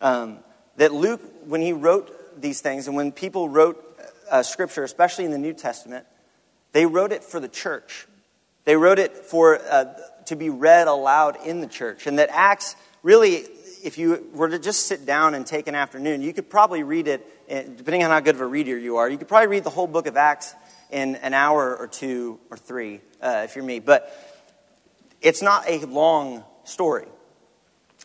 Um, 0.01 0.39
that 0.75 0.93
Luke, 0.93 1.21
when 1.45 1.61
he 1.61 1.71
wrote 1.71 2.13
these 2.41 2.61
things, 2.61 2.87
and 2.87 2.95
when 2.95 3.11
people 3.11 3.49
wrote 3.49 3.83
uh, 4.29 4.43
Scripture, 4.43 4.83
especially 4.83 5.25
in 5.25 5.31
the 5.31 5.37
New 5.37 5.53
Testament, 5.53 6.05
they 6.71 6.85
wrote 6.85 7.11
it 7.11 7.23
for 7.23 7.39
the 7.39 7.47
church. 7.47 8.07
They 8.65 8.75
wrote 8.75 8.99
it 8.99 9.15
for 9.15 9.59
uh, 9.59 9.93
to 10.25 10.35
be 10.35 10.49
read 10.49 10.87
aloud 10.87 11.37
in 11.45 11.61
the 11.61 11.67
church. 11.67 12.07
And 12.07 12.19
that 12.19 12.29
Acts 12.31 12.75
really 13.01 13.45
if 13.83 13.97
you 13.97 14.27
were 14.33 14.49
to 14.49 14.59
just 14.59 14.85
sit 14.87 15.05
down 15.05 15.33
and 15.33 15.45
take 15.45 15.67
an 15.67 15.75
afternoon, 15.75 16.21
you 16.21 16.33
could 16.33 16.49
probably 16.49 16.83
read 16.83 17.07
it, 17.07 17.25
eh, 17.47 17.63
depending 17.75 18.03
on 18.03 18.09
how 18.09 18.19
good 18.19 18.35
of 18.35 18.41
a 18.41 18.45
reader 18.45 18.77
you 18.77 18.97
are, 18.97 19.09
you 19.09 19.17
could 19.17 19.27
probably 19.27 19.47
read 19.47 19.63
the 19.63 19.69
whole 19.69 19.87
book 19.87 20.07
of 20.07 20.17
Acts 20.17 20.53
in 20.91 21.15
an 21.17 21.33
hour 21.33 21.75
or 21.75 21.87
two 21.87 22.39
or 22.49 22.57
three, 22.57 23.01
uh, 23.21 23.43
if 23.45 23.55
you're 23.55 23.65
me. 23.65 23.79
But 23.79 24.11
it's 25.21 25.41
not 25.41 25.67
a 25.69 25.79
long 25.85 26.43
story. 26.63 27.07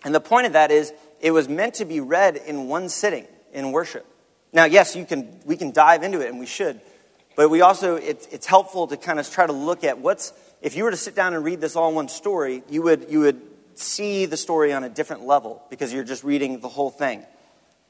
And 0.05 0.15
the 0.15 0.21
point 0.21 0.47
of 0.47 0.55
that 0.55 0.71
is, 0.71 0.93
it 1.21 1.31
was 1.31 1.49
meant 1.49 1.75
to 1.75 1.85
be 1.85 2.01
read 2.01 2.37
in 2.37 2.69
one 2.69 2.89
sitting 2.89 3.27
in 3.53 3.73
worship. 3.73 4.07
Now, 4.53 4.65
yes, 4.65 4.95
you 4.95 5.05
can, 5.05 5.41
we 5.45 5.57
can 5.57 5.71
dive 5.71 6.03
into 6.03 6.21
it, 6.21 6.29
and 6.29 6.39
we 6.39 6.47
should. 6.47 6.81
But 7.37 7.49
we 7.49 7.63
also, 7.63 7.97
it, 7.97 8.29
it's 8.31 8.47
helpful 8.47 8.87
to 8.89 8.97
kind 8.97 9.19
of 9.19 9.29
try 9.31 9.47
to 9.47 9.53
look 9.53 9.85
at 9.85 9.99
what's, 9.99 10.33
if 10.61 10.77
you 10.77 10.85
were 10.85 10.91
to 10.91 10.97
sit 10.97 11.15
down 11.15 11.35
and 11.35 11.45
read 11.45 11.61
this 11.61 11.77
all 11.77 11.89
in 11.89 11.95
one 11.95 12.09
story, 12.09 12.63
you 12.69 12.83
would, 12.83 13.07
you 13.09 13.21
would 13.21 13.41
see 13.75 14.27
the 14.27 14.37
story 14.37 14.73
on 14.73 14.85
a 14.85 14.89
different 14.89 15.25
level 15.25 15.63
because 15.71 15.93
you're 15.93 16.05
just 16.05 16.25
reading 16.25 16.61
the 16.61 16.69
whole 16.69 16.91
thing. 16.91 17.25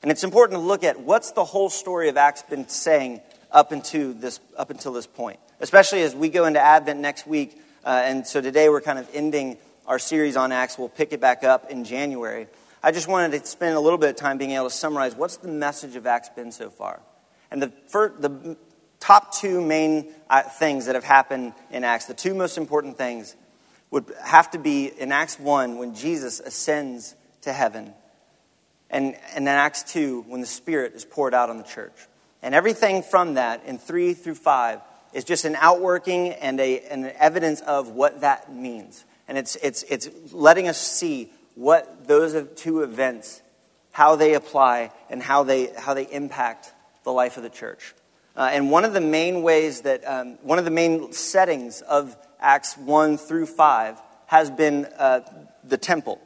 And 0.03 0.11
it's 0.11 0.25
important 0.25 0.61
to 0.61 0.65
look 0.65 0.85
at 0.85 1.01
what's 1.01 1.33
the 1.33 1.45
whole 1.45 1.71
story 1.71 2.09
of 2.09 2.17
Acts 2.17 2.43
been 2.43 2.69
saying 2.69 3.21
up 3.51 3.73
until 3.73 4.13
this, 4.13 4.41
up 4.57 4.71
until 4.71 4.93
this 4.93 5.07
point, 5.07 5.39
especially 5.61 6.03
as 6.03 6.15
we 6.15 6.29
go 6.29 6.45
into 6.45 6.61
Advent 6.61 7.01
next 7.01 7.27
week. 7.27 7.61
Uh, 7.85 8.03
and 8.05 8.27
so 8.27 8.41
today 8.41 8.69
we're 8.69 8.81
kind 8.81 8.99
of 8.99 9.09
ending 9.13 9.59
our 9.87 9.99
series 9.99 10.37
on 10.37 10.53
Acts. 10.53 10.79
We'll 10.79 10.89
pick 10.89 11.13
it 11.13 11.21
back 11.21 11.45
up 11.45 11.71
in 11.71 11.85
January. 11.85 12.47
I 12.85 12.91
just 12.91 13.07
wanted 13.07 13.39
to 13.39 13.47
spend 13.47 13.77
a 13.77 13.81
little 13.81 13.99
bit 13.99 14.11
of 14.11 14.17
time 14.17 14.39
being 14.39 14.53
able 14.53 14.69
to 14.69 14.75
summarize 14.75 15.15
what's 15.15 15.37
the 15.37 15.49
message 15.49 15.95
of 15.95 16.05
Acts 16.07 16.31
been 16.31 16.51
so 16.51 16.69
far. 16.69 17.01
And 17.51 17.63
the, 17.63 17.73
first, 17.87 18.21
the 18.21 18.57
top 18.99 19.33
two 19.35 19.61
main 19.61 20.13
uh, 20.29 20.43
things 20.43 20.87
that 20.87 20.97
have 20.97 21.05
happened 21.05 21.53
in 21.71 21.85
Acts, 21.85 22.07
the 22.07 22.15
two 22.15 22.35
most 22.35 22.59
important 22.59 22.99
things, 22.99 23.37
would 23.93 24.13
have 24.25 24.51
to 24.53 24.59
be 24.59 24.87
in 24.87 25.13
Acts 25.13 25.39
1 25.39 25.79
when 25.79 25.95
Jesus 25.95 26.41
ascends 26.41 27.15
to 27.43 27.53
heaven, 27.53 27.93
and, 28.91 29.15
and 29.35 29.45
in 29.45 29.49
Acts 29.49 29.85
2 29.93 30.25
when 30.27 30.41
the 30.41 30.47
Spirit 30.47 30.95
is 30.95 31.05
poured 31.05 31.35
out 31.35 31.51
on 31.51 31.59
the 31.59 31.65
church. 31.65 32.09
And 32.43 32.53
everything 32.55 33.03
from 33.03 33.35
that 33.35 33.65
in 33.65 33.79
3 33.79 34.15
through 34.15 34.35
5 34.35 34.81
is 35.13 35.23
just 35.25 35.45
an 35.45 35.57
outworking 35.61 36.31
and 36.31 36.59
a, 36.59 36.81
an 36.81 37.13
evidence 37.19 37.61
of 37.61 37.91
what 37.91 38.23
that 38.23 38.53
means. 38.53 39.05
And 39.29 39.39
it's, 39.39 39.57
it's, 39.57 39.85
it's 39.85 40.09
letting 40.33 40.67
us 40.67 40.79
see 40.79 41.31
what 41.55 42.07
those 42.07 42.37
two 42.57 42.83
events, 42.83 43.43
how 43.93 44.17
they 44.17 44.35
apply 44.35 44.91
and 45.11 45.23
how 45.23 45.43
they, 45.43 45.67
how 45.77 45.95
they 45.95 46.05
impact 46.11 46.73
the 47.05 47.13
life 47.13 47.37
of 47.37 47.43
the 47.43 47.51
church. 47.51 47.95
Uh, 48.37 48.49
and 48.53 48.71
one 48.71 48.85
of 48.85 48.95
the 48.95 49.01
main 49.01 49.43
ways 49.43 49.83
that, 49.83 50.07
um, 50.07 50.39
one 50.43 50.59
of 50.59 50.65
the 50.65 50.71
main 50.71 51.13
settings 51.13 51.83
of 51.83 52.17
Acts 52.41 52.77
1 52.77 53.19
through 53.19 53.47
5 53.47 53.99
has 54.27 54.51
been 54.51 54.87
uh, 54.99 55.21
the 55.65 55.77
temple. 55.77 56.21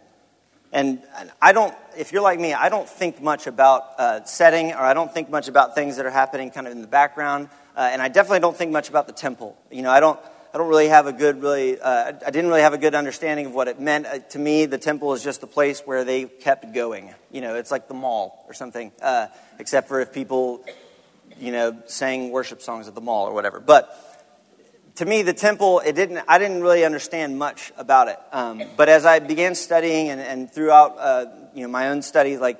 And 0.72 1.02
I 1.40 1.52
don't, 1.52 1.74
if 1.96 2.12
you're 2.12 2.22
like 2.22 2.38
me, 2.38 2.52
I 2.52 2.68
don't 2.68 2.88
think 2.88 3.20
much 3.20 3.46
about 3.46 3.98
uh, 3.98 4.24
setting 4.24 4.72
or 4.72 4.80
I 4.80 4.94
don't 4.94 5.12
think 5.12 5.30
much 5.30 5.48
about 5.48 5.74
things 5.74 5.96
that 5.96 6.06
are 6.06 6.10
happening 6.10 6.50
kind 6.50 6.66
of 6.66 6.72
in 6.72 6.82
the 6.82 6.86
background. 6.86 7.48
Uh, 7.76 7.88
and 7.92 8.00
I 8.00 8.08
definitely 8.08 8.40
don't 8.40 8.56
think 8.56 8.72
much 8.72 8.88
about 8.88 9.06
the 9.06 9.12
temple. 9.12 9.56
You 9.70 9.82
know, 9.82 9.90
I 9.90 10.00
don't, 10.00 10.20
I 10.52 10.58
don't 10.58 10.68
really 10.68 10.88
have 10.88 11.06
a 11.06 11.12
good, 11.12 11.42
really, 11.42 11.78
uh, 11.78 12.12
I 12.24 12.30
didn't 12.30 12.48
really 12.48 12.62
have 12.62 12.72
a 12.72 12.78
good 12.78 12.94
understanding 12.94 13.46
of 13.46 13.54
what 13.54 13.68
it 13.68 13.80
meant. 13.80 14.06
Uh, 14.06 14.18
to 14.30 14.38
me, 14.38 14.66
the 14.66 14.78
temple 14.78 15.12
is 15.12 15.22
just 15.22 15.40
the 15.40 15.46
place 15.46 15.80
where 15.80 16.04
they 16.04 16.24
kept 16.24 16.72
going. 16.72 17.14
You 17.30 17.40
know, 17.40 17.56
it's 17.56 17.70
like 17.70 17.88
the 17.88 17.94
mall 17.94 18.44
or 18.48 18.54
something, 18.54 18.92
uh, 19.02 19.26
except 19.58 19.88
for 19.88 20.00
if 20.00 20.12
people, 20.12 20.64
you 21.38 21.52
know, 21.52 21.76
sang 21.86 22.30
worship 22.30 22.62
songs 22.62 22.88
at 22.88 22.94
the 22.94 23.00
mall 23.00 23.26
or 23.26 23.34
whatever. 23.34 23.60
But 23.60 23.90
to 24.96 25.04
me, 25.04 25.22
the 25.22 25.34
temple, 25.34 25.80
it 25.80 25.94
didn't, 25.94 26.24
I 26.26 26.38
didn't 26.38 26.62
really 26.62 26.84
understand 26.84 27.38
much 27.38 27.72
about 27.76 28.08
it. 28.08 28.18
Um, 28.32 28.62
but 28.76 28.88
as 28.88 29.04
I 29.04 29.18
began 29.18 29.54
studying 29.54 30.08
and, 30.08 30.20
and 30.20 30.50
throughout, 30.50 30.96
uh, 30.98 31.26
you 31.54 31.62
know, 31.62 31.68
my 31.68 31.88
own 31.88 32.02
study, 32.02 32.38
like, 32.38 32.58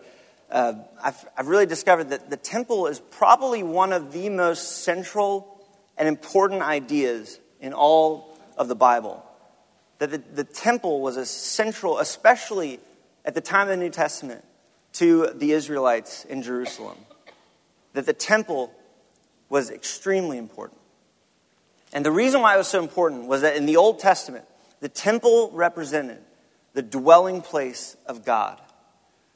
uh, 0.50 0.74
I've, 1.02 1.24
I've 1.36 1.48
really 1.48 1.66
discovered 1.66 2.10
that 2.10 2.30
the 2.30 2.36
temple 2.36 2.88
is 2.88 3.00
probably 3.00 3.62
one 3.62 3.92
of 3.92 4.12
the 4.12 4.28
most 4.28 4.84
central 4.84 5.60
and 5.96 6.08
important 6.08 6.62
ideas 6.62 7.40
in 7.60 7.72
all 7.72 8.38
of 8.56 8.68
the 8.68 8.74
Bible. 8.74 9.24
That 9.98 10.10
the, 10.10 10.18
the 10.18 10.44
temple 10.44 11.00
was 11.00 11.16
a 11.16 11.26
central, 11.26 11.98
especially 11.98 12.80
at 13.24 13.34
the 13.34 13.40
time 13.40 13.62
of 13.62 13.68
the 13.68 13.76
New 13.76 13.90
Testament, 13.90 14.44
to 14.94 15.30
the 15.34 15.52
Israelites 15.52 16.24
in 16.24 16.42
Jerusalem. 16.42 16.96
That 17.92 18.06
the 18.06 18.12
temple 18.12 18.72
was 19.48 19.70
extremely 19.70 20.38
important. 20.38 20.80
And 21.92 22.04
the 22.04 22.10
reason 22.10 22.40
why 22.40 22.54
it 22.54 22.58
was 22.58 22.68
so 22.68 22.82
important 22.82 23.26
was 23.26 23.42
that 23.42 23.56
in 23.56 23.66
the 23.66 23.76
Old 23.76 23.98
Testament, 23.98 24.44
the 24.80 24.88
temple 24.88 25.50
represented 25.52 26.18
the 26.74 26.82
dwelling 26.82 27.42
place 27.42 27.96
of 28.06 28.24
God. 28.24 28.60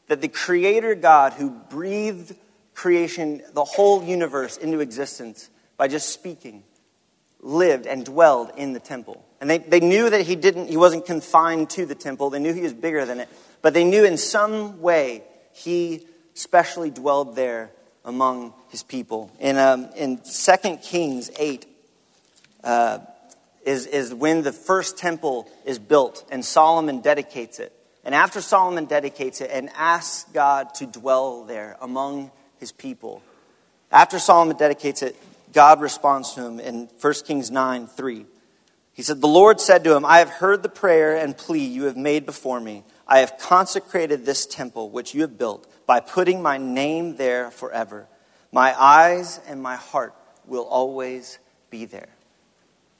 That 0.08 0.20
the 0.20 0.28
Creator 0.28 0.96
God 0.96 1.32
who 1.34 1.50
breathed 1.50 2.36
creation, 2.74 3.42
the 3.52 3.64
whole 3.64 4.02
universe, 4.02 4.56
into 4.56 4.80
existence 4.80 5.48
by 5.76 5.88
just 5.88 6.10
speaking, 6.10 6.64
lived 7.42 7.86
and 7.86 8.04
dwelled 8.04 8.50
in 8.56 8.72
the 8.72 8.80
temple. 8.80 9.24
And 9.40 9.48
they, 9.48 9.58
they 9.58 9.80
knew 9.80 10.10
that 10.10 10.22
he, 10.22 10.36
didn't, 10.36 10.68
he 10.68 10.76
wasn't 10.76 11.06
confined 11.06 11.70
to 11.70 11.86
the 11.86 11.94
temple, 11.94 12.30
they 12.30 12.38
knew 12.38 12.52
he 12.52 12.62
was 12.62 12.74
bigger 12.74 13.04
than 13.04 13.20
it, 13.20 13.28
but 13.62 13.74
they 13.74 13.84
knew 13.84 14.04
in 14.04 14.16
some 14.16 14.80
way 14.80 15.22
he 15.52 16.06
specially 16.34 16.90
dwelled 16.90 17.36
there 17.36 17.70
among 18.04 18.54
his 18.68 18.82
people. 18.82 19.30
In, 19.40 19.56
um, 19.56 19.88
in 19.96 20.18
2 20.18 20.76
Kings 20.78 21.30
8, 21.38 21.66
uh, 22.64 22.98
is, 23.64 23.86
is 23.86 24.14
when 24.14 24.42
the 24.42 24.52
first 24.52 24.98
temple 24.98 25.48
is 25.64 25.78
built 25.78 26.24
and 26.30 26.44
Solomon 26.44 27.00
dedicates 27.00 27.58
it. 27.58 27.72
And 28.04 28.14
after 28.14 28.40
Solomon 28.40 28.86
dedicates 28.86 29.40
it 29.40 29.50
and 29.52 29.68
asks 29.76 30.30
God 30.32 30.74
to 30.76 30.86
dwell 30.86 31.44
there 31.44 31.76
among 31.80 32.30
his 32.58 32.72
people, 32.72 33.22
after 33.92 34.18
Solomon 34.18 34.56
dedicates 34.56 35.02
it, 35.02 35.16
God 35.52 35.80
responds 35.80 36.34
to 36.34 36.42
him 36.42 36.60
in 36.60 36.88
1 37.00 37.14
Kings 37.26 37.50
9 37.50 37.86
3. 37.86 38.26
He 38.92 39.02
said, 39.02 39.20
The 39.20 39.28
Lord 39.28 39.60
said 39.60 39.84
to 39.84 39.96
him, 39.96 40.04
I 40.04 40.18
have 40.18 40.28
heard 40.28 40.62
the 40.62 40.68
prayer 40.68 41.16
and 41.16 41.36
plea 41.36 41.64
you 41.64 41.84
have 41.84 41.96
made 41.96 42.26
before 42.26 42.60
me. 42.60 42.84
I 43.06 43.20
have 43.20 43.38
consecrated 43.38 44.24
this 44.24 44.46
temple 44.46 44.90
which 44.90 45.14
you 45.14 45.22
have 45.22 45.38
built 45.38 45.66
by 45.86 46.00
putting 46.00 46.42
my 46.42 46.58
name 46.58 47.16
there 47.16 47.50
forever. 47.50 48.06
My 48.52 48.80
eyes 48.80 49.40
and 49.46 49.62
my 49.62 49.76
heart 49.76 50.14
will 50.46 50.64
always 50.64 51.38
be 51.70 51.84
there. 51.84 52.08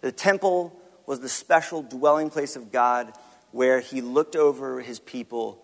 The 0.01 0.13
temple 0.13 0.75
was 1.07 1.21
the 1.21 1.29
special 1.29 1.83
dwelling 1.83 2.31
place 2.31 2.57
of 2.57 2.73
God 2.73 3.13
where 3.51 3.81
he 3.81 4.01
looked 4.01 4.37
over 4.37 4.81
his 4.81 4.99
people 5.01 5.63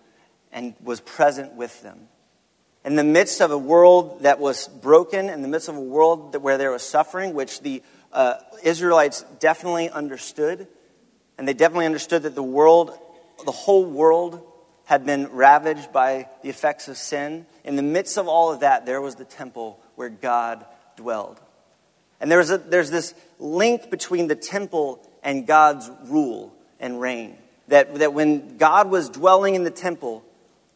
and 0.52 0.74
was 0.82 1.00
present 1.00 1.54
with 1.54 1.82
them 1.82 2.08
in 2.86 2.94
the 2.94 3.04
midst 3.04 3.40
of 3.40 3.50
a 3.50 3.58
world 3.58 4.22
that 4.22 4.38
was 4.38 4.68
broken, 4.68 5.28
in 5.28 5.42
the 5.42 5.48
midst 5.48 5.68
of 5.68 5.76
a 5.76 5.80
world 5.80 6.32
that, 6.32 6.40
where 6.40 6.56
there 6.56 6.70
was 6.70 6.84
suffering, 6.84 7.34
which 7.34 7.60
the 7.60 7.82
uh, 8.12 8.34
Israelites 8.62 9.24
definitely 9.40 9.90
understood, 9.90 10.68
and 11.36 11.48
they 11.48 11.52
definitely 11.52 11.86
understood 11.86 12.22
that 12.22 12.36
the 12.36 12.44
world, 12.44 12.96
the 13.44 13.50
whole 13.50 13.84
world, 13.84 14.40
had 14.84 15.04
been 15.04 15.26
ravaged 15.32 15.92
by 15.92 16.28
the 16.44 16.48
effects 16.48 16.86
of 16.86 16.96
sin. 16.96 17.44
In 17.64 17.74
the 17.74 17.82
midst 17.82 18.18
of 18.18 18.28
all 18.28 18.52
of 18.52 18.60
that, 18.60 18.86
there 18.86 19.00
was 19.00 19.16
the 19.16 19.24
temple 19.24 19.80
where 19.96 20.08
God 20.08 20.64
dwelled. 20.94 21.40
And 22.20 22.30
there's, 22.30 22.50
a, 22.52 22.58
there's 22.58 22.92
this 22.92 23.14
link 23.40 23.90
between 23.90 24.28
the 24.28 24.36
temple 24.36 25.04
and 25.24 25.44
God's 25.44 25.90
rule 26.04 26.54
and 26.78 27.00
reign. 27.00 27.36
That, 27.66 27.96
that 27.96 28.14
when 28.14 28.58
God 28.58 28.88
was 28.88 29.08
dwelling 29.08 29.56
in 29.56 29.64
the 29.64 29.72
temple, 29.72 30.24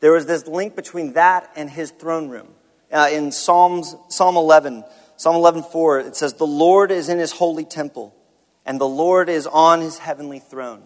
there 0.00 0.12
was 0.12 0.26
this 0.26 0.46
link 0.46 0.74
between 0.74 1.12
that 1.12 1.50
and 1.56 1.70
his 1.70 1.90
throne 1.90 2.28
room. 2.28 2.48
Uh, 2.90 3.08
in 3.12 3.30
Psalms, 3.30 3.94
Psalm 4.08 4.36
11, 4.36 4.84
Psalm 5.16 5.36
11, 5.36 5.64
4, 5.64 6.00
it 6.00 6.16
says, 6.16 6.34
The 6.34 6.46
Lord 6.46 6.90
is 6.90 7.08
in 7.08 7.18
his 7.18 7.32
holy 7.32 7.64
temple, 7.64 8.14
and 8.66 8.80
the 8.80 8.88
Lord 8.88 9.28
is 9.28 9.46
on 9.46 9.80
his 9.80 9.98
heavenly 9.98 10.40
throne. 10.40 10.82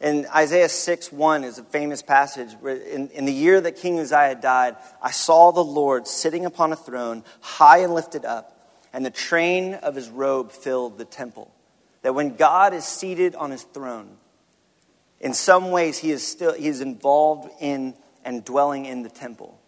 And 0.00 0.26
Isaiah 0.34 0.68
6, 0.68 1.10
1 1.10 1.44
is 1.44 1.58
a 1.58 1.64
famous 1.64 2.02
passage. 2.02 2.52
Where 2.60 2.76
in, 2.76 3.08
in 3.08 3.24
the 3.24 3.32
year 3.32 3.60
that 3.60 3.76
King 3.76 3.98
Uzziah 3.98 4.34
died, 4.34 4.76
I 5.02 5.10
saw 5.10 5.52
the 5.52 5.64
Lord 5.64 6.06
sitting 6.06 6.44
upon 6.44 6.72
a 6.72 6.76
throne, 6.76 7.24
high 7.40 7.78
and 7.78 7.94
lifted 7.94 8.24
up, 8.24 8.52
and 8.92 9.04
the 9.04 9.10
train 9.10 9.74
of 9.74 9.94
his 9.94 10.08
robe 10.08 10.52
filled 10.52 10.98
the 10.98 11.04
temple. 11.04 11.50
That 12.02 12.14
when 12.14 12.36
God 12.36 12.72
is 12.74 12.84
seated 12.84 13.34
on 13.34 13.50
his 13.50 13.62
throne, 13.62 14.16
in 15.18 15.32
some 15.34 15.70
ways 15.70 15.98
he 15.98 16.10
is 16.10 16.26
still 16.26 16.52
he 16.52 16.68
is 16.68 16.80
involved 16.80 17.50
in 17.60 17.94
and 18.26 18.44
dwelling 18.44 18.84
in 18.84 19.02
the 19.02 19.08
temple. 19.08 19.58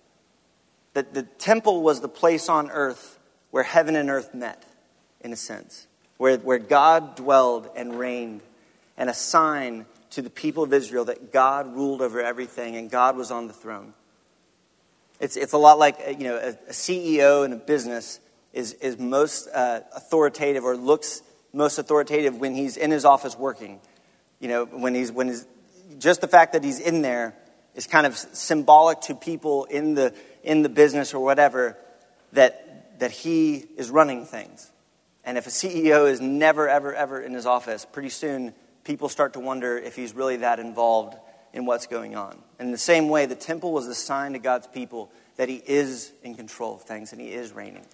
That 0.93 1.15
the 1.15 1.23
temple 1.23 1.81
was 1.81 2.01
the 2.01 2.09
place 2.09 2.51
on 2.51 2.71
earth 2.71 3.19
where 3.53 3.63
heaven 3.63 3.97
and 3.97 4.11
earth 4.11 4.35
met, 4.35 4.65
in 5.23 5.33
a 5.33 5.37
sense, 5.37 5.87
where, 6.19 6.37
where 6.39 6.59
God 6.59 7.17
dwelled 7.17 7.71
and 7.77 7.99
reigned, 7.99 8.43
and 8.99 9.09
a 9.09 9.15
sign 9.15 9.87
to 10.11 10.21
the 10.21 10.29
people 10.29 10.65
of 10.65 10.73
Israel 10.73 11.05
that 11.07 11.33
God 11.33 11.75
ruled 11.75 12.03
over 12.03 12.21
everything 12.21 12.77
and 12.77 12.91
God 12.91 13.17
was 13.17 13.31
on 13.31 13.47
the 13.47 13.53
throne. 13.53 13.95
It's, 15.21 15.37
it's 15.37 15.53
a 15.53 15.59
lot 15.59 15.79
like 15.79 15.99
you 16.19 16.25
know, 16.25 16.37
a, 16.37 16.49
a 16.51 16.73
CEO 16.73 17.45
in 17.45 17.53
a 17.53 17.57
business 17.57 18.19
is, 18.53 18.73
is 18.75 18.99
most 18.99 19.49
uh, 19.55 19.81
authoritative 19.95 20.65
or 20.65 20.77
looks 20.77 21.23
most 21.53 21.79
authoritative 21.79 22.39
when 22.39 22.55
he's 22.55 22.77
in 22.77 22.91
his 22.91 23.05
office 23.05 23.39
working. 23.39 23.81
You 24.41 24.49
know, 24.49 24.65
when 24.65 24.95
he's, 24.95 25.13
when 25.13 25.29
he's, 25.29 25.47
just 25.99 26.21
the 26.21 26.29
fact 26.29 26.53
that 26.53 26.65
he's 26.65 26.81
in 26.81 27.03
there 27.03 27.35
is 27.79 27.87
kind 27.87 28.09
of 28.09 28.17
symbolic 28.19 29.01
to 29.03 29.15
people 29.15 29.65
in 29.67 29.95
the, 29.95 30.13
in 30.43 30.63
the 30.63 30.69
business 30.69 31.15
or 31.15 31.25
whatever 31.25 31.77
that, 32.33 32.99
that 32.99 33.13
he 33.13 33.65
is 33.77 33.89
running 33.89 34.27
things. 34.27 34.69
And 35.25 35.39
if 35.39 35.47
a 35.47 35.51
CEO 35.51 36.11
is 36.11 36.21
never, 36.21 36.69
ever, 36.69 36.93
ever 36.93 37.21
in 37.21 37.35
his 37.35 37.47
office, 37.47 37.87
pretty 37.87 38.09
soon 38.09 38.53
people 38.83 39.09
start 39.09 39.35
to 39.35 39.41
wonder 39.41 39.79
if 39.79 39.95
he's 39.95 40.13
really 40.13 40.39
that 40.39 40.59
involved 40.59 41.17
in 41.53 41.67
what's 41.67 41.87
going 41.87 42.17
on. 42.17 42.37
And 42.59 42.67
in 42.67 42.73
the 42.73 42.79
same 42.79 43.09
way, 43.09 43.27
the 43.27 43.37
temple 43.37 43.71
was 43.71 43.87
a 43.87 43.95
sign 43.95 44.33
to 44.33 44.41
God's 44.41 44.67
people 44.67 45.13
that 45.37 45.49
he 45.49 45.63
is 45.65 46.11
in 46.25 46.35
control 46.35 46.75
of 46.75 46.83
things 46.83 47.13
and 47.13 47.21
he 47.21 47.29
is 47.33 47.53
reigning. 47.53 47.87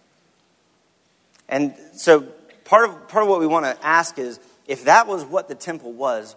And 1.47 1.75
so 1.93 2.23
part 2.65 2.89
of, 2.89 3.09
part 3.09 3.23
of 3.23 3.29
what 3.29 3.39
we 3.39 3.47
want 3.47 3.67
to 3.67 3.87
ask 3.87 4.19
is 4.19 4.41
if 4.67 4.85
that 4.85 5.07
was 5.07 5.27
what 5.27 5.49
the 5.49 5.55
temple 5.55 5.93
was, 5.93 6.37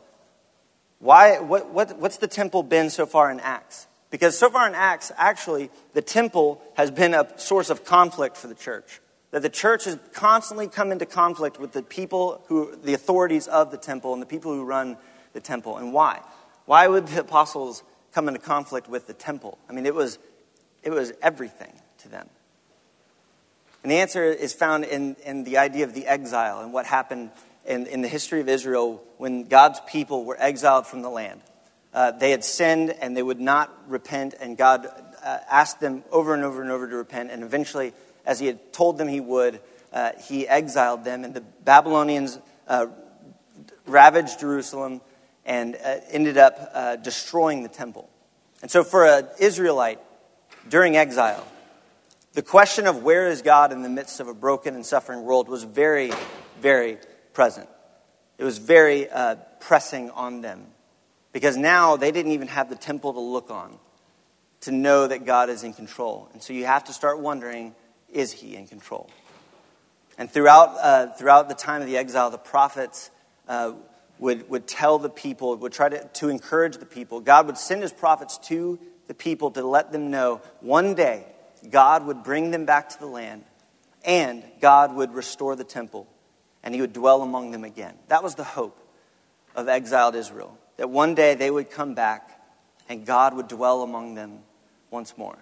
why, 0.99 1.39
what, 1.39 1.71
what, 1.71 1.97
what's 1.99 2.17
the 2.17 2.27
temple 2.27 2.63
been 2.63 2.89
so 2.89 3.05
far 3.05 3.31
in 3.31 3.39
Acts? 3.39 3.87
Because 4.09 4.37
so 4.37 4.49
far 4.49 4.67
in 4.67 4.73
Acts, 4.73 5.11
actually, 5.17 5.69
the 5.93 6.01
temple 6.01 6.61
has 6.75 6.91
been 6.91 7.13
a 7.13 7.27
source 7.37 7.69
of 7.69 7.83
conflict 7.85 8.37
for 8.37 8.47
the 8.47 8.55
church. 8.55 9.01
That 9.31 9.41
the 9.41 9.49
church 9.49 9.83
has 9.85 9.99
constantly 10.13 10.67
come 10.67 10.91
into 10.91 11.05
conflict 11.05 11.59
with 11.59 11.73
the 11.73 11.83
people 11.83 12.41
who, 12.47 12.75
the 12.81 12.93
authorities 12.93 13.47
of 13.47 13.71
the 13.71 13.77
temple 13.77 14.13
and 14.13 14.21
the 14.21 14.27
people 14.27 14.53
who 14.53 14.63
run 14.63 14.97
the 15.33 15.41
temple. 15.41 15.77
And 15.77 15.91
why? 15.91 16.21
Why 16.65 16.87
would 16.87 17.07
the 17.07 17.19
apostles 17.19 17.83
come 18.17 18.27
into 18.27 18.39
conflict 18.39 18.89
with 18.89 19.05
the 19.05 19.13
temple. 19.13 19.59
I 19.69 19.73
mean, 19.73 19.85
it 19.85 19.93
was, 19.93 20.17
it 20.81 20.89
was 20.89 21.13
everything 21.21 21.71
to 21.99 22.09
them. 22.09 22.27
And 23.83 23.91
the 23.91 23.97
answer 23.97 24.23
is 24.23 24.55
found 24.55 24.85
in, 24.85 25.15
in 25.23 25.43
the 25.43 25.57
idea 25.57 25.83
of 25.83 25.93
the 25.93 26.07
exile 26.07 26.61
and 26.61 26.73
what 26.73 26.87
happened 26.87 27.29
in, 27.67 27.85
in 27.87 28.01
the 28.01 28.07
history 28.07 28.39
of 28.39 28.49
Israel 28.49 29.03
when 29.17 29.43
God's 29.43 29.79
people 29.87 30.25
were 30.25 30.37
exiled 30.39 30.87
from 30.87 31.01
the 31.01 31.09
land. 31.09 31.41
Uh, 31.93 32.11
they 32.11 32.31
had 32.31 32.43
sinned 32.43 32.91
and 32.91 33.15
they 33.15 33.23
would 33.23 33.39
not 33.39 33.89
repent, 33.89 34.33
and 34.39 34.57
God 34.57 34.87
uh, 35.23 35.39
asked 35.49 35.79
them 35.79 36.03
over 36.11 36.33
and 36.33 36.43
over 36.43 36.61
and 36.61 36.71
over 36.71 36.87
to 36.87 36.95
repent. 36.95 37.31
And 37.31 37.43
eventually, 37.43 37.93
as 38.25 38.39
He 38.39 38.47
had 38.47 38.71
told 38.73 38.97
them 38.97 39.07
He 39.07 39.19
would, 39.19 39.59
uh, 39.91 40.11
He 40.27 40.47
exiled 40.47 41.03
them, 41.03 41.23
and 41.23 41.33
the 41.33 41.41
Babylonians 41.41 42.39
uh, 42.67 42.87
ravaged 43.85 44.39
Jerusalem 44.39 45.01
and 45.45 45.75
uh, 45.75 45.97
ended 46.09 46.37
up 46.37 46.71
uh, 46.73 46.95
destroying 46.97 47.63
the 47.63 47.69
temple. 47.69 48.09
And 48.61 48.69
so, 48.69 48.83
for 48.83 49.05
an 49.05 49.27
Israelite 49.39 49.99
during 50.69 50.97
exile, 50.97 51.47
the 52.33 52.41
question 52.41 52.85
of 52.85 53.01
where 53.01 53.27
is 53.27 53.41
God 53.41 53.71
in 53.71 53.81
the 53.81 53.89
midst 53.89 54.19
of 54.19 54.27
a 54.27 54.33
broken 54.33 54.75
and 54.75 54.85
suffering 54.85 55.23
world 55.23 55.47
was 55.47 55.63
very, 55.63 56.11
very 56.61 56.99
present. 57.37 57.69
It 58.39 58.43
was 58.43 58.57
very 58.57 59.07
uh, 59.07 59.35
pressing 59.59 60.09
on 60.09 60.41
them 60.41 60.65
because 61.33 61.55
now 61.55 61.95
they 61.95 62.11
didn't 62.11 62.31
even 62.31 62.47
have 62.47 62.67
the 62.67 62.75
temple 62.75 63.13
to 63.13 63.19
look 63.19 63.51
on 63.51 63.77
to 64.61 64.71
know 64.71 65.05
that 65.05 65.23
God 65.23 65.51
is 65.51 65.61
in 65.63 65.75
control. 65.75 66.29
And 66.33 66.41
so 66.41 66.51
you 66.51 66.65
have 66.65 66.85
to 66.85 66.93
start 66.93 67.19
wondering 67.19 67.75
is 68.11 68.31
he 68.31 68.55
in 68.55 68.65
control? 68.65 69.07
And 70.17 70.31
throughout, 70.31 70.77
uh, 70.81 71.13
throughout 71.13 71.47
the 71.47 71.53
time 71.53 71.81
of 71.81 71.87
the 71.87 71.97
exile, 71.97 72.31
the 72.31 72.39
prophets 72.39 73.11
uh, 73.47 73.73
would, 74.17 74.49
would 74.49 74.65
tell 74.65 74.97
the 74.97 75.07
people, 75.07 75.55
would 75.57 75.73
try 75.73 75.89
to, 75.89 76.09
to 76.13 76.29
encourage 76.29 76.77
the 76.77 76.87
people. 76.87 77.19
God 77.19 77.45
would 77.45 77.59
send 77.59 77.83
his 77.83 77.93
prophets 77.93 78.39
to 78.49 78.79
the 79.05 79.13
people 79.13 79.51
to 79.51 79.63
let 79.63 79.91
them 79.91 80.09
know 80.09 80.41
one 80.61 80.95
day 80.95 81.23
God 81.69 82.03
would 82.07 82.23
bring 82.23 82.49
them 82.49 82.65
back 82.65 82.89
to 82.89 82.99
the 82.99 83.05
land 83.05 83.43
and 84.03 84.43
God 84.59 84.95
would 84.95 85.13
restore 85.13 85.55
the 85.55 85.63
temple 85.63 86.07
and 86.63 86.73
he 86.73 86.81
would 86.81 86.93
dwell 86.93 87.21
among 87.21 87.51
them 87.51 87.63
again. 87.63 87.95
That 88.07 88.23
was 88.23 88.35
the 88.35 88.43
hope 88.43 88.77
of 89.55 89.67
exiled 89.67 90.15
Israel, 90.15 90.57
that 90.77 90.89
one 90.89 91.15
day 91.15 91.35
they 91.35 91.49
would 91.49 91.71
come 91.71 91.95
back 91.95 92.41
and 92.89 93.05
God 93.05 93.35
would 93.35 93.47
dwell 93.47 93.81
among 93.81 94.15
them 94.15 94.39
once 94.91 95.17
more. 95.17 95.37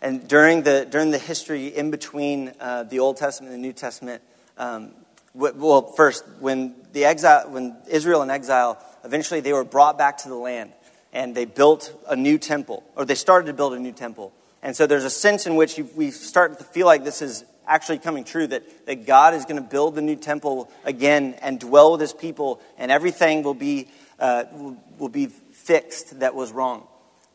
And 0.00 0.26
during 0.26 0.62
the, 0.62 0.86
during 0.88 1.12
the 1.12 1.18
history 1.18 1.68
in 1.68 1.90
between 1.90 2.52
uh, 2.58 2.82
the 2.82 2.98
Old 2.98 3.16
Testament 3.16 3.54
and 3.54 3.62
the 3.62 3.66
New 3.66 3.72
Testament, 3.72 4.22
um, 4.58 4.92
well, 5.34 5.92
first, 5.92 6.24
when, 6.40 6.74
the 6.92 7.04
exile, 7.04 7.48
when 7.48 7.76
Israel 7.88 8.22
in 8.22 8.30
exile, 8.30 8.84
eventually 9.04 9.40
they 9.40 9.52
were 9.52 9.64
brought 9.64 9.96
back 9.96 10.18
to 10.18 10.28
the 10.28 10.34
land 10.34 10.72
and 11.12 11.34
they 11.34 11.44
built 11.44 11.94
a 12.08 12.16
new 12.16 12.36
temple, 12.36 12.82
or 12.96 13.04
they 13.04 13.14
started 13.14 13.46
to 13.46 13.52
build 13.52 13.74
a 13.74 13.78
new 13.78 13.92
temple. 13.92 14.32
And 14.62 14.76
so 14.76 14.86
there's 14.86 15.04
a 15.04 15.10
sense 15.10 15.46
in 15.46 15.56
which 15.56 15.78
we 15.94 16.10
start 16.10 16.58
to 16.58 16.64
feel 16.64 16.86
like 16.86 17.04
this 17.04 17.22
is 17.22 17.44
actually 17.66 17.98
coming 17.98 18.24
true 18.24 18.46
that, 18.46 18.86
that 18.86 19.06
God 19.06 19.34
is 19.34 19.44
going 19.44 19.56
to 19.56 19.68
build 19.68 19.94
the 19.94 20.02
new 20.02 20.16
temple 20.16 20.70
again 20.84 21.34
and 21.42 21.58
dwell 21.58 21.92
with 21.92 22.00
his 22.00 22.12
people, 22.12 22.60
and 22.78 22.90
everything 22.90 23.42
will 23.42 23.54
be, 23.54 23.88
uh, 24.18 24.44
will, 24.52 24.76
will, 24.98 25.08
be 25.08 25.26
fixed 25.26 26.20
that 26.20 26.34
was 26.34 26.52
wrong. 26.52 26.86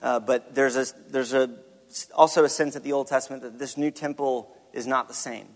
Uh, 0.02 0.20
but 0.20 0.54
there's, 0.54 0.76
a, 0.76 0.86
there's 1.10 1.34
a, 1.34 1.50
also 2.16 2.44
a 2.44 2.50
sense 2.50 2.76
at 2.76 2.84
the 2.84 2.94
Old 2.94 3.08
Testament 3.08 3.44
that 3.44 3.58
this 3.58 3.78
new 3.78 3.92
temple 3.92 4.56
is 4.74 4.86
not 4.86 5.08
the 5.08 5.14
same. 5.14 5.48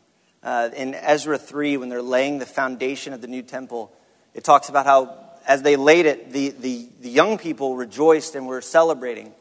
Uh, 0.44 0.70
in 0.76 0.96
Ezra 0.96 1.38
3, 1.38 1.78
when 1.78 1.90
they're 1.90 2.02
laying 2.02 2.40
the 2.40 2.46
foundation 2.46 3.14
of 3.14 3.22
the 3.22 3.28
new 3.28 3.44
temple, 3.44 3.94
it 4.34 4.44
talks 4.44 4.70
about 4.70 4.86
how 4.86 5.32
as 5.48 5.62
they 5.62 5.76
laid 5.76 6.06
it, 6.06 6.32
the, 6.32 6.50
the, 6.50 6.88
the 7.02 7.10
young 7.10 7.38
people 7.38 7.76
rejoiced 7.76 8.36
and 8.36 8.48
were 8.48 8.62
celebrating. 8.62 9.34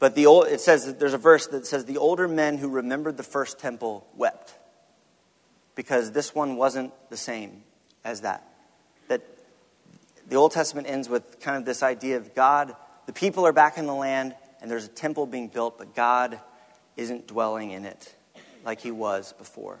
But 0.00 0.14
the 0.14 0.26
old, 0.26 0.48
it 0.48 0.62
says 0.62 0.94
there's 0.94 1.14
a 1.14 1.18
verse 1.18 1.46
that 1.48 1.66
says 1.66 1.84
the 1.84 1.98
older 1.98 2.26
men 2.26 2.56
who 2.56 2.68
remembered 2.68 3.18
the 3.18 3.22
first 3.22 3.60
temple 3.60 4.08
wept 4.16 4.54
because 5.74 6.10
this 6.10 6.34
one 6.34 6.56
wasn't 6.56 6.92
the 7.10 7.18
same 7.18 7.62
as 8.02 8.22
that. 8.22 8.48
That 9.08 9.20
the 10.26 10.36
Old 10.36 10.52
Testament 10.52 10.88
ends 10.88 11.08
with 11.08 11.38
kind 11.40 11.58
of 11.58 11.66
this 11.66 11.82
idea 11.82 12.16
of 12.16 12.34
God, 12.34 12.74
the 13.04 13.12
people 13.12 13.46
are 13.46 13.52
back 13.52 13.76
in 13.76 13.86
the 13.86 13.94
land 13.94 14.34
and 14.62 14.70
there's 14.70 14.86
a 14.86 14.88
temple 14.88 15.26
being 15.26 15.48
built, 15.48 15.76
but 15.78 15.94
God 15.94 16.40
isn't 16.96 17.26
dwelling 17.26 17.70
in 17.70 17.84
it 17.84 18.14
like 18.64 18.80
he 18.80 18.90
was 18.90 19.34
before. 19.34 19.80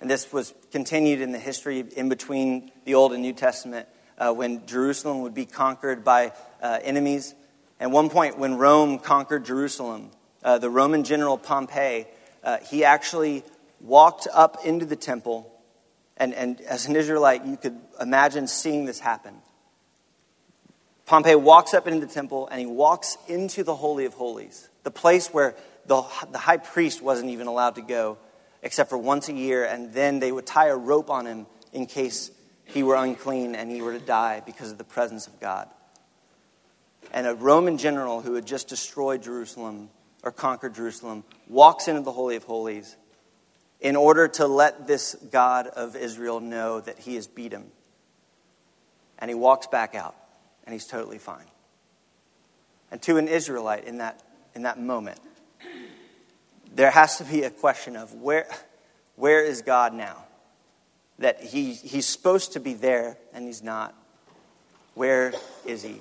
And 0.00 0.10
this 0.10 0.32
was 0.32 0.54
continued 0.70 1.20
in 1.20 1.32
the 1.32 1.38
history 1.38 1.84
in 1.94 2.08
between 2.08 2.72
the 2.86 2.94
Old 2.94 3.12
and 3.12 3.20
New 3.20 3.32
Testament 3.34 3.86
uh, 4.16 4.32
when 4.32 4.66
Jerusalem 4.66 5.22
would 5.22 5.34
be 5.34 5.44
conquered 5.44 6.04
by 6.04 6.32
uh, 6.62 6.78
enemies 6.82 7.34
at 7.80 7.90
one 7.90 8.10
point, 8.10 8.38
when 8.38 8.56
Rome 8.56 8.98
conquered 8.98 9.44
Jerusalem, 9.44 10.10
uh, 10.42 10.58
the 10.58 10.70
Roman 10.70 11.04
general 11.04 11.38
Pompey, 11.38 12.06
uh, 12.42 12.58
he 12.58 12.84
actually 12.84 13.44
walked 13.80 14.26
up 14.32 14.64
into 14.64 14.84
the 14.84 14.96
temple. 14.96 15.52
And, 16.16 16.34
and 16.34 16.60
as 16.62 16.86
an 16.86 16.96
Israelite, 16.96 17.44
you 17.44 17.56
could 17.56 17.78
imagine 18.00 18.48
seeing 18.48 18.84
this 18.84 18.98
happen. 18.98 19.34
Pompey 21.06 21.36
walks 21.36 21.72
up 21.72 21.86
into 21.86 22.04
the 22.04 22.12
temple 22.12 22.48
and 22.48 22.60
he 22.60 22.66
walks 22.66 23.16
into 23.28 23.62
the 23.62 23.74
Holy 23.74 24.04
of 24.04 24.14
Holies, 24.14 24.68
the 24.82 24.90
place 24.90 25.28
where 25.28 25.54
the, 25.86 26.02
the 26.32 26.38
high 26.38 26.56
priest 26.58 27.00
wasn't 27.00 27.30
even 27.30 27.46
allowed 27.46 27.76
to 27.76 27.82
go 27.82 28.18
except 28.62 28.90
for 28.90 28.98
once 28.98 29.28
a 29.28 29.32
year, 29.32 29.64
and 29.64 29.92
then 29.92 30.18
they 30.18 30.32
would 30.32 30.44
tie 30.44 30.66
a 30.66 30.76
rope 30.76 31.10
on 31.10 31.26
him 31.26 31.46
in 31.72 31.86
case 31.86 32.32
he 32.64 32.82
were 32.82 32.96
unclean 32.96 33.54
and 33.54 33.70
he 33.70 33.80
were 33.80 33.92
to 33.92 34.04
die 34.04 34.42
because 34.44 34.72
of 34.72 34.78
the 34.78 34.84
presence 34.84 35.28
of 35.28 35.38
God 35.38 35.68
and 37.12 37.26
a 37.26 37.34
Roman 37.34 37.78
general 37.78 38.20
who 38.20 38.34
had 38.34 38.46
just 38.46 38.68
destroyed 38.68 39.22
Jerusalem 39.22 39.90
or 40.22 40.32
conquered 40.32 40.74
Jerusalem 40.74 41.24
walks 41.48 41.88
into 41.88 42.02
the 42.02 42.12
Holy 42.12 42.36
of 42.36 42.44
Holies 42.44 42.96
in 43.80 43.96
order 43.96 44.28
to 44.28 44.46
let 44.46 44.86
this 44.86 45.14
God 45.30 45.68
of 45.68 45.94
Israel 45.96 46.40
know 46.40 46.80
that 46.80 46.98
he 46.98 47.14
has 47.14 47.26
beat 47.26 47.52
him. 47.52 47.66
And 49.18 49.28
he 49.30 49.34
walks 49.34 49.66
back 49.66 49.94
out, 49.94 50.14
and 50.64 50.72
he's 50.72 50.86
totally 50.86 51.18
fine. 51.18 51.46
And 52.90 53.00
to 53.02 53.16
an 53.16 53.28
Israelite 53.28 53.84
in 53.84 53.98
that, 53.98 54.22
in 54.54 54.62
that 54.62 54.80
moment, 54.80 55.20
there 56.74 56.90
has 56.90 57.18
to 57.18 57.24
be 57.24 57.42
a 57.42 57.50
question 57.50 57.96
of 57.96 58.14
where, 58.14 58.46
where 59.16 59.44
is 59.44 59.62
God 59.62 59.92
now? 59.92 60.24
That 61.18 61.42
he, 61.42 61.72
he's 61.72 62.06
supposed 62.06 62.52
to 62.52 62.60
be 62.60 62.74
there, 62.74 63.16
and 63.32 63.44
he's 63.44 63.62
not. 63.62 63.94
Where 64.94 65.32
is 65.66 65.82
he? 65.82 66.00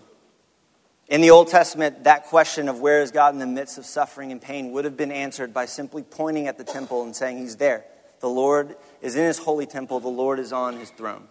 In 1.10 1.22
the 1.22 1.30
Old 1.30 1.48
Testament, 1.48 2.04
that 2.04 2.26
question 2.26 2.68
of 2.68 2.82
where 2.82 3.02
is 3.02 3.12
God 3.12 3.34
in 3.34 3.40
the 3.40 3.48
midst 3.48 3.78
of 3.78 3.86
suffering 3.86 4.32
and 4.32 4.42
pain 4.42 4.72
would 4.72 4.84
have 4.84 4.98
been 4.98 5.12
answered 5.12 5.54
by 5.54 5.66
simply 5.66 6.04
pointing 6.04 6.48
at 6.48 6.58
the 6.58 6.66
temple 6.66 7.04
and 7.04 7.16
saying, 7.16 7.38
He's 7.38 7.56
there. 7.56 7.86
The 8.20 8.28
Lord 8.28 8.76
is 9.02 9.16
in 9.16 9.24
His 9.24 9.38
holy 9.38 9.66
temple, 9.66 10.02
the 10.02 10.10
Lord 10.10 10.38
is 10.38 10.52
on 10.52 10.78
His 10.78 10.90
throne. 10.90 11.28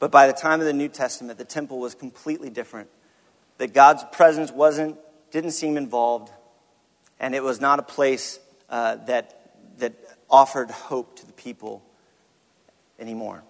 But 0.00 0.10
by 0.10 0.26
the 0.26 0.32
time 0.32 0.60
of 0.60 0.66
the 0.66 0.72
New 0.72 0.88
Testament, 0.88 1.38
the 1.38 1.44
temple 1.44 1.78
was 1.78 1.94
completely 1.94 2.50
different. 2.50 2.88
That 3.58 3.74
God's 3.74 4.02
presence 4.10 4.50
wasn't, 4.50 4.96
didn't 5.30 5.52
seem 5.52 5.76
involved, 5.76 6.32
and 7.20 7.34
it 7.34 7.44
was 7.44 7.60
not 7.60 7.78
a 7.78 7.82
place 7.82 8.40
uh, 8.70 8.96
that, 9.04 9.52
that 9.78 9.92
offered 10.28 10.70
hope 10.70 11.16
to 11.18 11.26
the 11.26 11.32
people 11.34 11.82
anymore. 12.98 13.44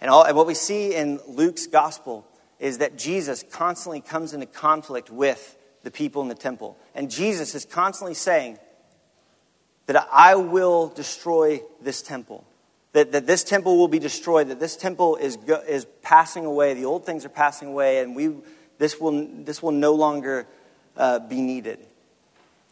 And, 0.00 0.10
all, 0.10 0.24
and 0.24 0.36
what 0.36 0.46
we 0.46 0.54
see 0.54 0.94
in 0.94 1.20
Luke's 1.28 1.66
gospel 1.66 2.26
is 2.62 2.78
that 2.78 2.96
Jesus 2.96 3.44
constantly 3.50 4.00
comes 4.00 4.32
into 4.32 4.46
conflict 4.46 5.10
with 5.10 5.58
the 5.82 5.90
people 5.90 6.22
in 6.22 6.28
the 6.28 6.34
temple. 6.36 6.78
And 6.94 7.10
Jesus 7.10 7.56
is 7.56 7.64
constantly 7.64 8.14
saying 8.14 8.56
that 9.86 10.08
I 10.12 10.36
will 10.36 10.86
destroy 10.86 11.60
this 11.80 12.02
temple. 12.02 12.46
That, 12.92 13.10
that 13.12 13.26
this 13.26 13.42
temple 13.42 13.78
will 13.78 13.88
be 13.88 13.98
destroyed, 13.98 14.48
that 14.48 14.60
this 14.60 14.76
temple 14.76 15.16
is, 15.16 15.36
is 15.66 15.86
passing 16.02 16.44
away, 16.44 16.74
the 16.74 16.84
old 16.84 17.04
things 17.04 17.24
are 17.24 17.30
passing 17.30 17.66
away, 17.68 17.98
and 17.98 18.14
we, 18.14 18.32
this, 18.78 19.00
will, 19.00 19.26
this 19.42 19.60
will 19.60 19.72
no 19.72 19.94
longer 19.94 20.46
uh, 20.96 21.18
be 21.18 21.40
needed. 21.40 21.80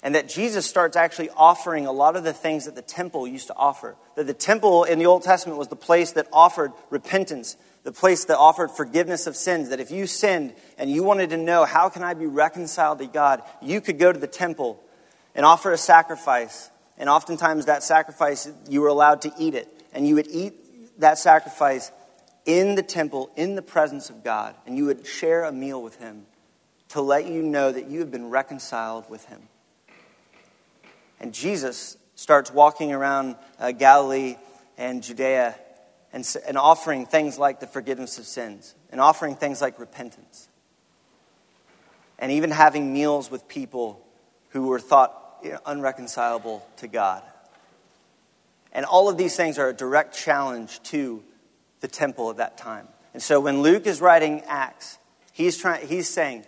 And 0.04 0.14
that 0.14 0.28
Jesus 0.28 0.66
starts 0.66 0.94
actually 0.94 1.30
offering 1.30 1.86
a 1.86 1.92
lot 1.92 2.14
of 2.14 2.22
the 2.22 2.32
things 2.32 2.66
that 2.66 2.76
the 2.76 2.82
temple 2.82 3.26
used 3.26 3.48
to 3.48 3.56
offer. 3.56 3.96
That 4.14 4.28
the 4.28 4.34
temple 4.34 4.84
in 4.84 5.00
the 5.00 5.06
Old 5.06 5.24
Testament 5.24 5.58
was 5.58 5.66
the 5.66 5.74
place 5.74 6.12
that 6.12 6.28
offered 6.32 6.70
repentance 6.90 7.56
the 7.82 7.92
place 7.92 8.26
that 8.26 8.36
offered 8.36 8.70
forgiveness 8.70 9.26
of 9.26 9.36
sins, 9.36 9.70
that 9.70 9.80
if 9.80 9.90
you 9.90 10.06
sinned 10.06 10.54
and 10.76 10.90
you 10.90 11.02
wanted 11.02 11.30
to 11.30 11.36
know 11.36 11.64
how 11.64 11.88
can 11.88 12.02
I 12.02 12.14
be 12.14 12.26
reconciled 12.26 12.98
to 12.98 13.06
God, 13.06 13.42
you 13.62 13.80
could 13.80 13.98
go 13.98 14.12
to 14.12 14.18
the 14.18 14.26
temple 14.26 14.82
and 15.34 15.46
offer 15.46 15.72
a 15.72 15.78
sacrifice. 15.78 16.70
And 16.98 17.08
oftentimes 17.08 17.66
that 17.66 17.82
sacrifice, 17.82 18.50
you 18.68 18.82
were 18.82 18.88
allowed 18.88 19.22
to 19.22 19.32
eat 19.38 19.54
it. 19.54 19.68
And 19.92 20.06
you 20.06 20.16
would 20.16 20.28
eat 20.28 21.00
that 21.00 21.18
sacrifice 21.18 21.90
in 22.44 22.74
the 22.74 22.82
temple, 22.82 23.30
in 23.36 23.54
the 23.54 23.62
presence 23.62 24.10
of 24.10 24.22
God. 24.22 24.54
And 24.66 24.76
you 24.76 24.86
would 24.86 25.06
share 25.06 25.44
a 25.44 25.52
meal 25.52 25.82
with 25.82 25.96
Him 25.96 26.26
to 26.90 27.00
let 27.00 27.26
you 27.26 27.42
know 27.42 27.72
that 27.72 27.88
you 27.88 28.00
have 28.00 28.10
been 28.10 28.28
reconciled 28.28 29.08
with 29.08 29.24
Him. 29.26 29.40
And 31.18 31.32
Jesus 31.32 31.96
starts 32.14 32.52
walking 32.52 32.92
around 32.92 33.36
uh, 33.58 33.72
Galilee 33.72 34.36
and 34.76 35.02
Judea 35.02 35.54
and, 36.12 36.26
and 36.46 36.56
offering 36.56 37.06
things 37.06 37.38
like 37.38 37.60
the 37.60 37.66
forgiveness 37.66 38.18
of 38.18 38.26
sins, 38.26 38.74
and 38.90 39.00
offering 39.00 39.36
things 39.36 39.60
like 39.60 39.78
repentance, 39.78 40.48
and 42.18 42.32
even 42.32 42.50
having 42.50 42.92
meals 42.92 43.30
with 43.30 43.48
people 43.48 44.04
who 44.50 44.66
were 44.66 44.80
thought 44.80 45.16
unreconcilable 45.66 46.66
to 46.76 46.88
God. 46.88 47.22
And 48.72 48.84
all 48.84 49.08
of 49.08 49.16
these 49.16 49.36
things 49.36 49.58
are 49.58 49.68
a 49.68 49.72
direct 49.72 50.14
challenge 50.16 50.82
to 50.84 51.22
the 51.80 51.88
temple 51.88 52.30
at 52.30 52.36
that 52.36 52.56
time. 52.56 52.86
And 53.12 53.22
so 53.22 53.40
when 53.40 53.62
Luke 53.62 53.86
is 53.86 54.00
writing 54.00 54.42
Acts, 54.46 54.98
he's, 55.32 55.56
trying, 55.56 55.86
he's 55.86 56.08
saying 56.08 56.44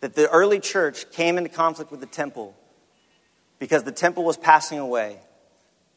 that 0.00 0.14
the 0.14 0.28
early 0.28 0.60
church 0.60 1.10
came 1.12 1.38
into 1.38 1.50
conflict 1.50 1.90
with 1.90 2.00
the 2.00 2.06
temple 2.06 2.54
because 3.58 3.84
the 3.84 3.92
temple 3.92 4.24
was 4.24 4.36
passing 4.36 4.78
away 4.78 5.18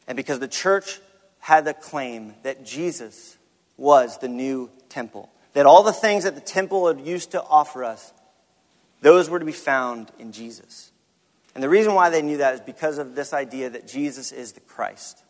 and 0.07 0.15
because 0.15 0.39
the 0.39 0.47
church 0.47 0.99
had 1.41 1.65
the 1.65 1.73
claim 1.73 2.35
that 2.43 2.65
Jesus 2.65 3.37
was 3.75 4.19
the 4.19 4.29
new 4.29 4.69
temple. 4.89 5.29
That 5.53 5.65
all 5.65 5.83
the 5.83 5.91
things 5.91 6.23
that 6.23 6.35
the 6.35 6.41
temple 6.41 6.87
had 6.87 7.05
used 7.05 7.31
to 7.31 7.43
offer 7.43 7.83
us, 7.83 8.13
those 9.01 9.29
were 9.29 9.39
to 9.39 9.45
be 9.45 9.51
found 9.51 10.11
in 10.19 10.31
Jesus. 10.31 10.91
And 11.53 11.63
the 11.63 11.67
reason 11.69 11.93
why 11.93 12.09
they 12.09 12.21
knew 12.21 12.37
that 12.37 12.53
is 12.53 12.61
because 12.61 12.99
of 12.99 13.15
this 13.15 13.33
idea 13.33 13.71
that 13.71 13.87
Jesus 13.87 14.31
is 14.31 14.53
the 14.53 14.61
Christ. 14.61 15.23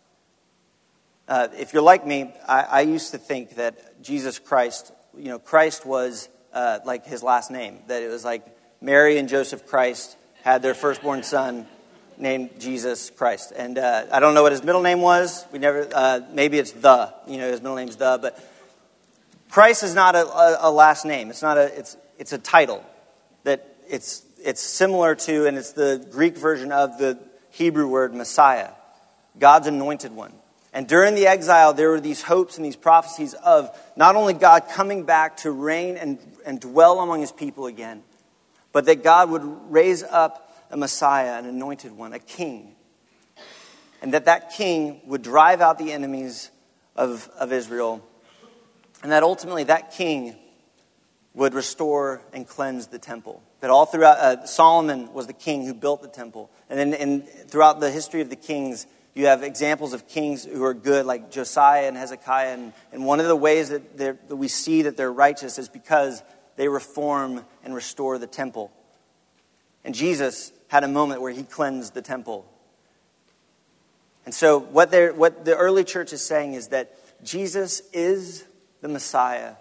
Uh, 1.28 1.48
if 1.58 1.74
you're 1.74 1.82
like 1.82 2.06
me, 2.06 2.34
I, 2.48 2.62
I, 2.62 2.82
used 2.82 3.12
to 3.12 3.18
think 3.18 3.56
that 3.56 4.04
Jesus 4.04 4.38
Christ, 4.38 4.92
you 5.18 5.30
know, 5.30 5.40
Christ 5.40 5.86
was 5.86 6.28
uh, 6.52 6.80
like 6.86 7.06
his 7.06 7.24
last 7.24 7.52
name. 7.52 7.80
That 7.88 8.04
it 8.04 8.10
was 8.10 8.26
like 8.26 8.46
Mary 8.82 9.18
and 9.18 9.30
Joseph 9.30 9.66
Christ 9.66 10.18
had 10.44 10.62
their 10.62 10.74
firstborn 10.74 11.24
son 11.24 11.68
named 12.18 12.60
Jesus 12.60 13.10
Christ. 13.10 13.54
And 13.56 13.78
uh, 13.78 14.06
I 14.12 14.20
don't 14.20 14.34
know 14.34 14.44
what 14.44 14.52
his 14.52 14.64
middle 14.64 14.82
name 14.82 15.02
was. 15.02 15.46
We 15.52 15.60
never, 15.60 15.88
uh, 15.94 16.22
maybe 16.32 16.58
it's 16.58 16.72
the, 16.72 17.14
you 17.28 17.38
know, 17.38 17.50
his 17.50 17.62
middle 17.62 17.76
name's 17.76 17.96
the, 17.96 18.20
but 18.22 18.40
Christ 19.50 19.84
is 19.84 19.94
not 19.94 20.16
a, 20.16 20.26
a, 20.26 20.58
a 20.70 20.72
last 20.72 21.06
name. 21.06 21.30
It's 21.30 21.42
not 21.42 21.58
a, 21.58 21.78
it's, 21.78 21.98
it's 22.18 22.34
a 22.34 22.38
title 22.38 22.84
that 23.44 23.76
it's, 23.90 24.24
it's 24.44 24.62
similar 24.62 25.16
to, 25.16 25.46
and 25.46 25.58
it's 25.58 25.74
the 25.74 26.06
Greek 26.12 26.38
version 26.38 26.72
of 26.72 26.98
the 26.98 27.20
Hebrew 27.52 27.88
word 27.88 28.14
Messiah, 28.14 28.70
God's 29.38 29.68
anointed 29.68 30.14
one. 30.14 30.34
And 30.74 30.88
during 30.88 31.16
the 31.16 31.28
exile, 31.28 31.74
there 31.74 31.90
were 31.90 32.00
these 32.00 32.22
hopes 32.22 32.56
and 32.56 32.66
these 32.66 32.78
prophecies 32.78 33.34
of 33.34 33.78
not 33.98 34.16
only 34.16 34.34
God 34.34 34.70
coming 34.70 35.04
back 35.04 35.38
to 35.38 35.52
reign 35.52 35.98
and, 35.98 36.18
and 36.46 36.62
dwell 36.62 37.02
among 37.02 37.20
his 37.20 37.32
people 37.32 37.66
again, 37.66 38.04
but 38.72 38.86
that 38.86 39.04
God 39.04 39.30
would 39.32 39.44
raise 39.70 40.02
up 40.04 40.51
a 40.72 40.78
Messiah, 40.78 41.38
an 41.38 41.46
anointed 41.46 41.92
one, 41.92 42.14
a 42.14 42.20
king. 42.20 42.76
And 44.02 44.14
that 44.14 44.26
that 44.26 44.54
king 44.54 45.02
would 45.06 45.22
drive 45.22 45.62
out 45.62 45.78
the 45.78 45.92
enemies 45.92 46.50
of, 46.96 47.30
of 47.38 47.54
Israel. 47.54 48.04
And 49.04 49.12
that 49.12 49.24
ultimately 49.24 49.66
that 49.66 49.92
king 49.92 50.36
would 51.34 51.54
restore 51.54 52.22
and 52.34 52.48
cleanse 52.48 52.88
the 52.88 53.00
temple. 53.00 53.42
That 53.62 53.70
all 53.70 53.86
throughout, 53.86 54.18
uh, 54.18 54.46
Solomon 54.46 55.14
was 55.14 55.28
the 55.28 55.34
king 55.34 55.66
who 55.66 55.74
built 55.74 56.02
the 56.02 56.08
temple. 56.08 56.50
And 56.70 56.80
then 56.80 56.94
in, 56.94 57.22
throughout 57.22 57.80
the 57.80 57.92
history 57.92 58.22
of 58.22 58.30
the 58.30 58.36
kings, 58.36 58.88
you 59.14 59.28
have 59.28 59.44
examples 59.44 59.94
of 59.94 60.08
kings 60.08 60.46
who 60.46 60.64
are 60.64 60.74
good, 60.74 61.06
like 61.06 61.32
Josiah 61.32 61.88
and 61.88 61.96
Hezekiah. 61.96 62.54
And, 62.54 62.74
and 62.92 63.06
one 63.06 63.20
of 63.20 63.28
the 63.28 63.36
ways 63.36 63.70
that, 63.70 63.98
that 63.98 64.36
we 64.36 64.48
see 64.48 64.84
that 64.84 64.98
they're 64.98 65.12
righteous 65.12 65.60
is 65.60 65.70
because 65.70 66.24
they 66.56 66.68
reform 66.68 67.46
and 67.64 67.76
restore 67.76 68.18
the 68.18 68.28
temple. 68.28 68.72
And 69.84 69.96
Jesus 69.96 70.52
had 70.72 70.86
a 70.86 70.88
moment 70.88 71.22
where 71.22 71.34
he 71.34 71.44
cleansed 71.44 71.94
the 71.94 72.02
temple. 72.02 72.50
And 74.24 74.34
so, 74.34 74.58
what, 74.58 74.94
what 75.18 75.44
the 75.44 75.58
early 75.58 75.84
church 75.84 76.14
is 76.14 76.22
saying 76.22 76.54
is 76.54 76.70
that 76.70 76.96
Jesus 77.26 77.82
is 77.92 78.46
the 78.80 78.88
Messiah, 78.88 79.56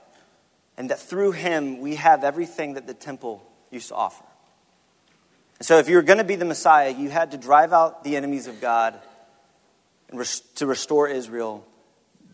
and 0.76 0.88
that 0.90 1.00
through 1.00 1.32
him 1.32 1.80
we 1.80 1.96
have 1.96 2.22
everything 2.22 2.74
that 2.74 2.86
the 2.86 2.94
temple 2.94 3.44
used 3.72 3.88
to 3.88 3.96
offer. 3.96 4.22
And 5.58 5.66
so, 5.66 5.78
if 5.78 5.88
you 5.88 5.96
were 5.96 6.02
going 6.02 6.18
to 6.18 6.24
be 6.24 6.36
the 6.36 6.44
Messiah, 6.44 6.94
you 6.96 7.10
had 7.10 7.32
to 7.32 7.36
drive 7.36 7.72
out 7.72 8.04
the 8.04 8.14
enemies 8.14 8.46
of 8.46 8.60
God 8.60 8.94
and 10.10 10.24
to 10.54 10.66
restore 10.66 11.08
Israel, 11.08 11.66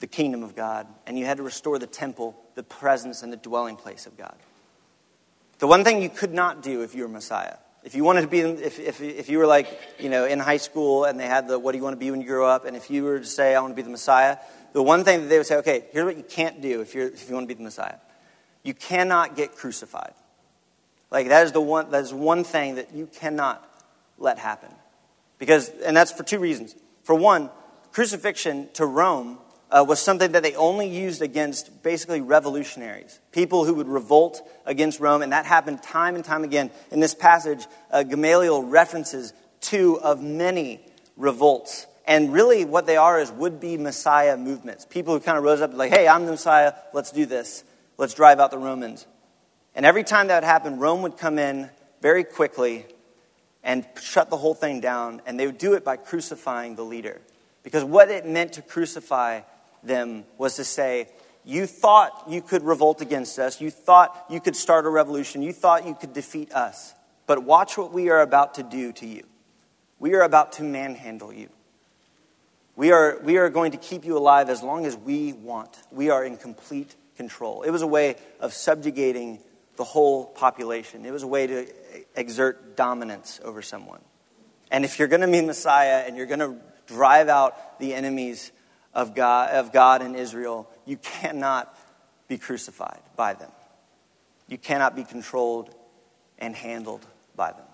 the 0.01 0.07
kingdom 0.07 0.43
of 0.43 0.55
God, 0.55 0.87
and 1.07 1.19
you 1.19 1.25
had 1.25 1.39
to 1.39 1.43
restore 1.43 1.79
the 1.79 1.87
temple, 1.87 2.37
the 2.57 2.63
presence, 2.63 3.23
and 3.23 3.33
the 3.33 3.39
dwelling 3.39 3.77
place 3.77 4.05
of 4.05 4.19
God. 4.19 4.37
The 5.61 5.67
one 5.67 5.83
thing 5.83 6.03
you 6.03 6.11
could 6.11 6.35
not 6.35 6.63
do 6.63 6.83
if 6.83 6.95
you 6.95 7.05
were 7.05 7.09
Messiah 7.09 7.57
if 7.87 7.95
you 7.95 8.03
wanted 8.03 8.23
to 8.23 8.27
be, 8.27 8.41
if, 8.41 8.81
if, 8.81 9.01
if 9.01 9.29
you 9.29 9.39
were 9.39 9.47
like, 9.47 9.69
you 10.01 10.09
know, 10.09 10.25
in 10.25 10.41
high 10.41 10.57
school 10.57 11.05
and 11.05 11.21
they 11.21 11.27
had 11.27 11.47
the, 11.47 11.57
what 11.57 11.71
do 11.71 11.79
you 11.79 11.85
want 11.85 11.95
to 11.95 12.01
be 12.01 12.11
when 12.11 12.21
you 12.21 12.27
grow 12.27 12.45
up? 12.45 12.65
And 12.65 12.77
if 12.77 12.91
you 12.91 13.05
were 13.05 13.21
to 13.21 13.25
say, 13.25 13.55
I 13.55 13.61
want 13.61 13.71
to 13.71 13.77
be 13.77 13.83
the 13.83 13.91
Messiah, 13.91 14.39
the 14.73 14.83
one 14.83 15.05
thing 15.05 15.23
that 15.23 15.29
they 15.29 15.39
would 15.39 15.47
say, 15.47 15.55
okay, 15.59 15.85
here's 15.93 16.05
what 16.05 16.17
you 16.17 16.25
can't 16.25 16.61
do 16.61 16.81
if, 16.81 16.97
you're, 16.97 17.07
if 17.07 17.29
you 17.29 17.37
want 17.37 17.45
to 17.45 17.55
be 17.55 17.57
the 17.57 17.63
Messiah. 17.63 17.99
You 18.65 18.75
cannot 18.75 19.37
get 19.37 19.55
crucified. 19.55 20.15
Like, 21.13 21.29
that 21.29 21.47
is 21.47 21.53
the 21.53 21.61
one, 21.61 21.93
that 21.93 22.03
is 22.03 22.13
one 22.13 22.43
thing 22.43 22.75
that 22.75 22.93
you 22.93 23.07
cannot 23.07 23.65
let 24.19 24.41
happen. 24.41 24.75
Because, 25.39 25.69
and 25.69 25.97
that's 25.97 26.11
for 26.11 26.25
two 26.25 26.41
reasons. 26.41 26.75
For 27.05 27.15
one, 27.15 27.51
crucifixion 27.93 28.69
to 28.73 28.85
Rome 28.85 29.39
uh, 29.71 29.85
was 29.87 30.01
something 30.01 30.33
that 30.33 30.43
they 30.43 30.55
only 30.55 30.89
used 30.89 31.23
against 31.23 31.83
basically 31.83 32.21
revolutionaries, 32.21 33.19
people 33.33 33.65
who 33.65 33.75
would 33.75 33.89
revolt 33.89 34.41
against 34.65 35.01
Rome, 35.01 35.23
and 35.23 35.33
that 35.33 35.47
happened 35.47 35.83
time 35.83 36.15
and 36.15 36.25
time 36.25 36.45
again. 36.45 36.71
In 36.91 37.01
this 37.01 37.15
passage, 37.15 37.67
uh, 37.91 38.03
Gamaliel 38.03 38.63
references 38.63 39.33
two 39.61 39.99
of 40.01 40.23
many 40.23 40.81
revolts. 41.17 41.87
And 42.07 42.33
really, 42.33 42.65
what 42.65 42.87
they 42.87 42.97
are 42.97 43.21
is 43.21 43.33
would 43.33 43.59
be 43.59 43.77
Messiah 43.77 44.37
movements. 44.37 44.87
People 44.89 45.15
who 45.15 45.21
kind 45.21 45.37
of 45.37 45.43
rose 45.43 45.61
up 45.61 45.75
like, 45.75 45.93
hey, 45.93 46.07
I'm 46.07 46.25
the 46.25 46.33
Messiah, 46.33 46.73
let's 46.93 47.11
do 47.11 47.27
this, 47.27 47.65
let's 47.99 48.15
drive 48.15 48.39
out 48.39 48.53
the 48.53 48.59
Romans. 48.59 49.07
And 49.75 49.85
every 49.85 50.05
time 50.05 50.29
that 50.29 50.37
would 50.37 50.47
happen, 50.47 50.79
Rome 50.79 51.03
would 51.03 51.19
come 51.19 51.39
in 51.39 51.69
very 52.01 52.23
quickly 52.23 52.87
and 53.65 53.85
shut 54.01 54.31
the 54.31 54.37
whole 54.37 54.55
thing 54.55 54.81
down, 54.81 55.21
and 55.27 55.41
they 55.41 55.47
would 55.47 55.59
do 55.59 55.75
it 55.75 55.85
by 55.85 55.97
crucifying 55.97 56.77
the 56.77 56.85
leader. 56.85 57.21
Because 57.65 57.83
what 57.83 58.09
it 58.09 58.25
meant 58.25 58.53
to 58.53 58.63
crucify 58.63 59.41
them 59.87 60.25
was 60.39 60.57
to 60.57 60.65
say, 60.65 61.09
You 61.45 61.67
thought 61.67 62.25
you 62.29 62.43
could 62.43 62.63
revolt 62.63 63.01
against 63.01 63.39
us. 63.39 63.61
You 63.61 63.71
thought 63.71 64.27
you 64.31 64.41
could 64.41 64.57
start 64.57 64.87
a 64.87 64.91
revolution. 64.91 65.43
You 65.43 65.53
thought 65.53 65.87
you 65.87 65.95
could 65.95 66.13
defeat 66.13 66.53
us. 66.53 66.95
But 67.27 67.43
watch 67.43 67.77
what 67.77 67.93
we 67.93 68.09
are 68.11 68.21
about 68.21 68.55
to 68.55 68.63
do 68.63 68.93
to 68.93 69.07
you. 69.07 69.25
We 69.99 70.15
are 70.15 70.23
about 70.23 70.53
to 70.53 70.63
manhandle 70.63 71.33
you. 71.33 71.49
We 72.77 72.93
are, 72.93 73.19
we 73.23 73.39
are 73.39 73.49
going 73.49 73.73
to 73.73 73.79
keep 73.79 74.05
you 74.05 74.19
alive 74.19 74.51
as 74.51 74.63
long 74.63 74.85
as 74.85 74.97
we 74.97 75.33
want. 75.33 75.77
We 75.91 76.11
are 76.11 76.25
in 76.25 76.37
complete 76.37 76.95
control. 77.17 77.63
It 77.63 77.71
was 77.71 77.81
a 77.81 77.87
way 77.87 78.17
of 78.39 78.53
subjugating 78.53 79.41
the 79.77 79.85
whole 79.85 80.25
population, 80.25 81.05
it 81.05 81.11
was 81.11 81.23
a 81.23 81.27
way 81.27 81.47
to 81.47 81.67
exert 82.15 82.79
dominance 82.79 83.41
over 83.45 83.61
someone. 83.61 84.01
And 84.71 84.87
if 84.87 84.99
you're 84.99 85.09
going 85.09 85.21
to 85.21 85.29
be 85.29 85.43
Messiah 85.43 86.05
and 86.07 86.17
you're 86.17 86.27
going 86.27 86.41
to 86.41 86.57
drive 86.87 87.29
out 87.29 87.79
the 87.79 87.93
enemies 87.93 88.53
of 88.97 89.15
God, 89.15 89.51
of 89.51 89.73
God 89.73 90.01
and 90.01 90.17
Israel, 90.17 90.69
you 90.87 90.97
cannot 90.97 91.73
be 92.29 92.39
crucified 92.39 93.01
by 93.15 93.35
them. 93.35 93.51
You 94.49 94.57
cannot 94.57 94.97
be 94.97 95.05
controlled 95.05 95.73
and 96.39 96.57
handled 96.57 97.05
by 97.37 97.53
them. 97.53 97.67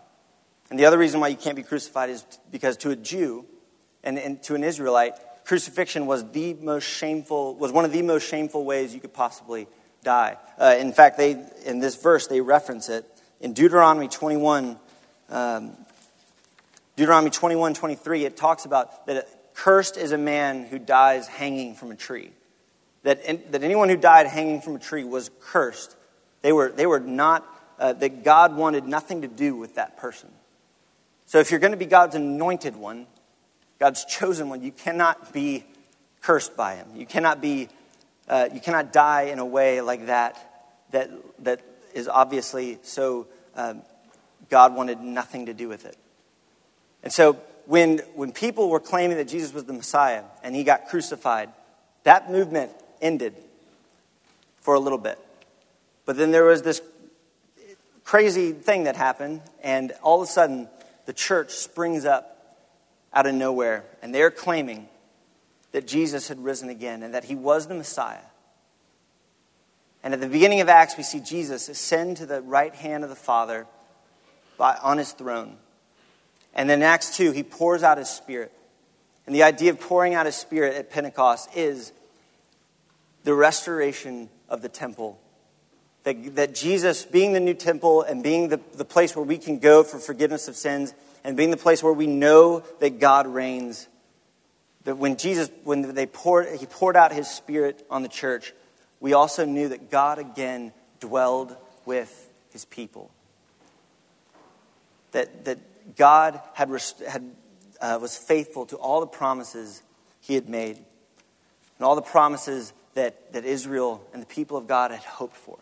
And 0.68 0.78
the 0.78 0.87
other 0.87 0.98
reason 0.98 1.20
why 1.20 1.28
you 1.28 1.37
can't 1.37 1.54
be 1.54 1.62
crucified 1.62 2.11
is 2.11 2.24
because 2.50 2.76
to 2.78 2.90
a 2.90 2.96
Jew 2.96 3.46
and, 4.02 4.18
and 4.18 4.42
to 4.42 4.56
an 4.56 4.64
Israelite, 4.64 5.14
crucifixion 5.44 6.06
was 6.06 6.28
the 6.32 6.54
most 6.54 6.85
shameful, 6.85 7.54
was 7.54 7.70
one 7.70 7.85
of 7.85 7.92
the 7.92 8.02
most 8.02 8.28
shameful 8.28 8.64
ways 8.64 8.92
you 8.92 9.00
could 9.00 9.14
possibly 9.14 9.68
die. 10.02 10.37
Uh, 10.58 10.74
in 10.76 10.92
fact, 10.92 11.18
they, 11.18 11.40
in 11.64 11.78
this 11.78 11.94
verse, 11.94 12.26
they 12.26 12.40
reference 12.40 12.88
it. 12.88 13.06
In 13.40 13.52
Deuteronomy 13.52 14.08
21, 14.08 14.76
um, 15.30 15.76
Deuteronomy 16.96 17.30
21, 17.30 17.74
23, 17.74 18.24
it 18.24 18.37
talks 18.37 18.64
about 18.64 19.06
that 19.06 19.28
Cursed 19.55 19.97
is 19.97 20.12
a 20.12 20.19
man 20.19 20.65
who 20.65 20.79
dies 20.79 21.29
hanging 21.29 21.75
from 21.75 21.91
a 21.91 21.97
tree. 21.97 22.31
That, 23.03 23.53
that 23.53 23.62
anyone 23.62 23.88
who 23.88 23.97
died 23.97 24.27
hanging 24.27 24.61
from 24.61 24.77
a 24.77 24.79
tree 24.79 25.05
was 25.05 25.31
cursed. 25.41 25.97
They 26.41 26.53
were, 26.53 26.71
they 26.71 26.87
were 26.87 27.01
not, 27.01 27.47
uh, 27.79 27.93
that 27.95 28.25
God 28.25 28.57
wanted 28.57 28.87
nothing 28.87 29.23
to 29.23 29.29
do 29.29 29.57
with 29.57 29.75
that 29.75 29.99
person. 29.99 30.31
So 31.27 31.38
if 31.38 31.51
you're 31.51 31.61
going 31.61 31.73
to 31.73 31.79
be 31.79 31.87
God's 31.87 32.15
anointed 32.15 32.77
one, 32.77 33.07
God's 33.79 34.05
chosen 34.05 34.49
one, 34.49 34.62
you 34.62 34.71
cannot 34.71 35.33
be 35.33 35.65
cursed 36.21 36.57
by 36.57 36.77
him. 36.77 36.88
You 36.95 37.07
cannot 37.07 37.41
be, 37.41 37.69
uh, 38.29 38.49
you 38.55 38.61
cannot 38.61 38.93
die 38.93 39.23
in 39.23 39.38
a 39.38 39.45
way 39.45 39.81
like 39.81 40.07
that, 40.07 40.77
that, 40.93 41.11
that 41.45 41.61
is 41.95 42.07
obviously 42.07 42.79
so 42.83 43.27
um, 43.57 43.83
God 44.49 44.75
wanted 44.75 45.01
nothing 45.01 45.47
to 45.47 45.55
do 45.55 45.69
with 45.69 45.85
it. 45.85 45.97
And 47.03 47.12
so 47.12 47.38
when, 47.66 47.98
when 48.14 48.33
people 48.33 48.68
were 48.68 48.81
claiming 48.81 49.16
that 49.16 49.29
Jesus 49.29 49.53
was 49.53 49.64
the 49.64 49.72
Messiah 49.72 50.25
and 50.42 50.55
he 50.55 50.64
got 50.64 50.88
crucified, 50.88 51.51
that 52.05 52.31
movement 52.31 52.72
ended 53.01 53.35
for 54.61 54.75
a 54.75 54.81
little 54.81 54.98
bit. 54.98 55.18
But 56.05 56.16
then 56.16 56.31
there 56.31 56.44
was 56.44 56.62
this 56.62 56.81
crazy 58.05 58.53
thing 58.53 58.85
that 58.85 58.96
happened, 58.96 59.42
and 59.62 59.92
all 60.03 60.20
of 60.20 60.29
a 60.29 60.31
sudden, 60.31 60.68
the 61.07 61.12
church 61.12 61.53
springs 61.53 62.05
up 62.05 62.59
out 63.12 63.27
of 63.27 63.35
nowhere, 63.35 63.85
and 64.03 64.14
they're 64.14 64.31
claiming 64.31 64.88
that 65.72 65.87
Jesus 65.87 66.29
had 66.29 66.42
risen 66.42 66.68
again 66.68 67.03
and 67.03 67.14
that 67.14 67.25
he 67.25 67.35
was 67.35 67.66
the 67.66 67.75
Messiah. 67.75 68.18
And 70.03 70.14
at 70.14 70.20
the 70.20 70.29
beginning 70.29 70.61
of 70.61 70.68
Acts, 70.68 70.96
we 70.96 71.03
see 71.03 71.20
Jesus 71.20 71.68
ascend 71.68 72.18
to 72.18 72.27
the 72.27 72.42
right 72.42 72.75
hand 72.75 73.05
of 73.05 73.11
the 73.11 73.16
Father 73.16 73.66
by, 74.59 74.77
on 74.83 74.98
his 74.98 75.12
throne. 75.12 75.57
And 76.55 76.69
then 76.69 76.81
in 76.81 76.85
Acts 76.85 77.17
2, 77.17 77.33
he 77.33 77.43
pours 77.43 77.83
out 77.83 77.99
his 77.99 78.09
Spirit. 78.09 78.53
And 79.27 79.35
the 79.35 79.43
idea 79.43 79.71
of 79.71 79.81
pouring 79.81 80.15
out 80.15 80.27
his 80.27 80.37
Spirit 80.37 80.75
at 80.77 80.91
Pentecost 80.91 81.49
is 81.57 81.93
the 83.25 83.35
restoration 83.35 84.29
of 84.49 84.62
the 84.62 84.69
temple. 84.69 85.19
That, 86.05 86.35
that 86.35 86.55
Jesus, 86.55 87.05
being 87.05 87.33
the 87.33 87.41
new 87.41 87.55
temple 87.55 88.03
and 88.03 88.23
being 88.23 88.49
the, 88.49 88.61
the 88.75 88.85
place 88.85 89.15
where 89.15 89.25
we 89.25 89.38
can 89.38 89.59
go 89.59 89.85
for 89.85 89.99
forgiveness 89.99 90.49
of 90.49 90.57
sins, 90.57 90.95
and 91.25 91.37
being 91.37 91.53
the 91.53 91.57
place 91.57 91.83
where 91.83 91.93
we 91.93 92.09
know 92.09 92.65
that 92.81 92.99
God 92.99 93.29
reigns, 93.29 93.87
that 94.85 94.97
when 94.97 95.17
Jesus, 95.17 95.51
when 95.62 95.95
they 95.95 96.07
poured, 96.07 96.49
he 96.59 96.67
poured 96.67 96.97
out 96.97 97.12
his 97.12 97.29
Spirit 97.29 97.87
on 97.88 98.03
the 98.03 98.09
church, 98.09 98.53
we 98.99 99.12
also 99.12 99.45
knew 99.45 99.69
that 99.69 99.91
God 99.91 100.19
again 100.19 100.73
dwelled 100.99 101.57
with 101.85 102.31
his 102.53 102.65
people. 102.65 103.11
That, 105.12 105.45
that 105.45 105.59
God 105.97 106.40
had, 106.55 106.68
had, 107.09 107.31
uh, 107.81 107.99
was 108.01 108.16
faithful 108.16 108.66
to 108.66 108.77
all 108.77 109.01
the 109.01 109.07
promises 109.07 109.83
he 110.21 110.35
had 110.35 110.49
made, 110.49 110.77
and 110.77 111.87
all 111.87 111.97
the 111.97 112.03
promises 112.03 112.73
that, 112.95 113.33
that 113.33 113.45
Israel 113.45 114.05
and 114.12 114.23
the 114.23 114.27
people 114.27 114.57
of 114.57 114.66
God 114.66 114.90
had 114.90 115.01
hoped 115.01 115.37
for 115.37 115.59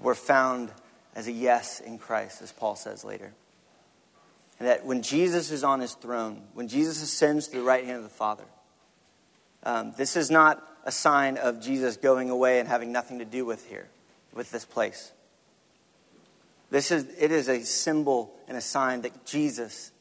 were 0.00 0.14
found 0.14 0.70
as 1.14 1.28
a 1.28 1.32
yes 1.32 1.80
in 1.80 1.98
Christ, 1.98 2.42
as 2.42 2.52
Paul 2.52 2.76
says 2.76 3.04
later. 3.04 3.32
And 4.58 4.68
that 4.68 4.84
when 4.84 5.02
Jesus 5.02 5.50
is 5.50 5.64
on 5.64 5.80
his 5.80 5.94
throne, 5.94 6.42
when 6.54 6.68
Jesus 6.68 7.02
ascends 7.02 7.48
to 7.48 7.56
the 7.58 7.62
right 7.62 7.84
hand 7.84 7.98
of 7.98 8.02
the 8.02 8.08
Father, 8.08 8.44
um, 9.62 9.94
this 9.96 10.16
is 10.16 10.30
not 10.30 10.62
a 10.84 10.92
sign 10.92 11.38
of 11.38 11.60
Jesus 11.60 11.96
going 11.96 12.30
away 12.30 12.60
and 12.60 12.68
having 12.68 12.92
nothing 12.92 13.18
to 13.18 13.24
do 13.24 13.44
with 13.44 13.66
here, 13.68 13.88
with 14.32 14.50
this 14.50 14.64
place. 14.64 15.12
This 16.70 16.90
is, 16.90 17.06
it 17.18 17.30
is 17.30 17.48
a 17.48 17.64
symbol 17.64 18.34
and 18.48 18.56
a 18.56 18.60
sign 18.60 19.02
that 19.02 19.24
Jesus 19.24 19.92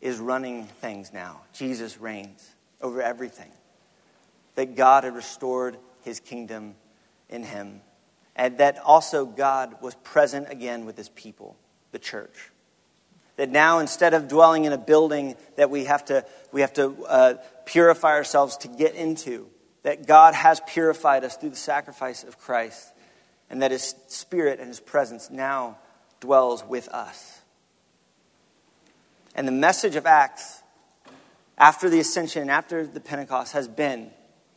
is 0.00 0.18
running 0.18 0.66
things 0.66 1.12
now. 1.12 1.40
Jesus 1.52 1.98
reigns 1.98 2.54
over 2.80 3.02
everything. 3.02 3.50
That 4.54 4.76
God 4.76 5.04
had 5.04 5.14
restored 5.14 5.76
his 6.02 6.20
kingdom 6.20 6.74
in 7.28 7.42
him. 7.42 7.80
And 8.34 8.58
that 8.58 8.78
also 8.84 9.24
God 9.24 9.80
was 9.82 9.94
present 9.96 10.48
again 10.50 10.84
with 10.84 10.96
his 10.96 11.08
people, 11.08 11.56
the 11.92 11.98
church. 11.98 12.50
That 13.36 13.50
now, 13.50 13.80
instead 13.80 14.14
of 14.14 14.28
dwelling 14.28 14.64
in 14.64 14.72
a 14.72 14.78
building 14.78 15.36
that 15.56 15.68
we 15.70 15.84
have 15.84 16.04
to, 16.06 16.24
we 16.52 16.62
have 16.62 16.72
to 16.74 17.04
uh, 17.06 17.34
purify 17.66 18.12
ourselves 18.12 18.56
to 18.58 18.68
get 18.68 18.94
into, 18.94 19.48
that 19.82 20.06
God 20.06 20.34
has 20.34 20.60
purified 20.66 21.22
us 21.22 21.36
through 21.36 21.50
the 21.50 21.56
sacrifice 21.56 22.24
of 22.24 22.38
Christ, 22.38 22.92
and 23.50 23.62
that 23.62 23.72
his 23.72 23.94
spirit 24.08 24.58
and 24.58 24.68
his 24.68 24.80
presence 24.80 25.30
now 25.30 25.76
dwells 26.20 26.64
with 26.64 26.88
us. 26.88 27.40
And 29.34 29.46
the 29.46 29.52
message 29.52 29.96
of 29.96 30.06
Acts 30.06 30.62
after 31.58 31.88
the 31.88 32.00
ascension, 32.00 32.42
and 32.42 32.50
after 32.50 32.86
the 32.86 33.00
Pentecost, 33.00 33.52
has 33.52 33.68
been 33.68 34.10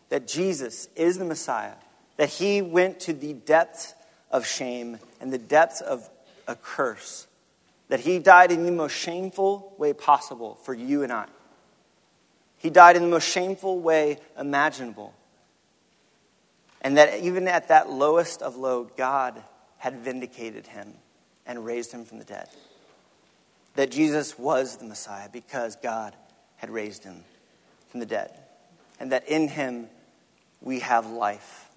that 0.10 0.28
Jesus 0.28 0.90
is 0.96 1.18
the 1.18 1.26
Messiah, 1.26 1.74
that 2.18 2.30
he 2.30 2.62
went 2.62 3.00
to 3.02 3.14
the 3.14 3.34
depths 3.34 3.94
of 4.32 4.46
shame 4.46 5.00
and 5.22 5.32
the 5.32 5.38
depths 5.38 5.82
of 5.82 6.10
a 6.48 6.56
curse 6.56 7.28
that 7.90 8.00
he 8.00 8.20
died 8.20 8.52
in 8.52 8.66
the 8.66 8.72
most 8.72 8.96
shameful 8.96 9.74
way 9.78 9.94
possible 9.94 10.56
for 10.64 10.74
you 10.74 11.04
and 11.04 11.12
I. 11.12 11.26
He 12.58 12.70
died 12.70 12.96
in 12.96 13.02
the 13.02 13.10
most 13.10 13.28
shameful 13.28 13.80
way 13.80 14.20
imaginable. 14.38 15.14
And 16.82 16.98
that 16.98 17.20
even 17.22 17.48
at 17.48 17.68
that 17.70 17.90
lowest 17.90 18.42
of 18.42 18.56
low, 18.56 18.90
God 18.96 19.42
had 19.78 20.00
vindicated 20.00 20.68
him 20.68 20.94
and 21.50 21.66
raised 21.66 21.92
him 21.92 22.06
from 22.06 22.20
the 22.20 22.24
dead. 22.24 22.48
That 23.76 23.92
Jesus 23.92 24.40
was 24.40 24.78
the 24.78 24.86
Messiah 24.86 25.28
because 25.34 25.76
God 25.76 26.16
had 26.56 26.70
raised 26.70 27.04
him 27.04 27.26
from 27.90 28.00
the 28.00 28.06
dead. 28.06 28.32
And 29.00 29.12
that 29.12 29.28
in 29.28 29.48
him 29.48 29.88
we 30.62 30.80
have 30.80 31.10
life. 31.10 31.68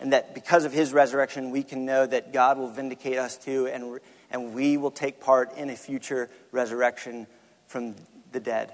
And 0.00 0.12
that 0.12 0.34
because 0.34 0.64
of 0.64 0.72
his 0.72 0.92
resurrection, 0.92 1.50
we 1.50 1.62
can 1.62 1.86
know 1.86 2.06
that 2.06 2.32
God 2.32 2.58
will 2.58 2.68
vindicate 2.68 3.16
us 3.16 3.38
too 3.38 3.66
and 3.66 3.98
and 4.30 4.52
we 4.52 4.76
will 4.76 4.90
take 4.90 5.20
part 5.20 5.56
in 5.56 5.70
a 5.70 5.76
future 5.76 6.28
resurrection 6.50 7.26
from 7.68 7.94
the 8.32 8.40
dead. 8.40 8.72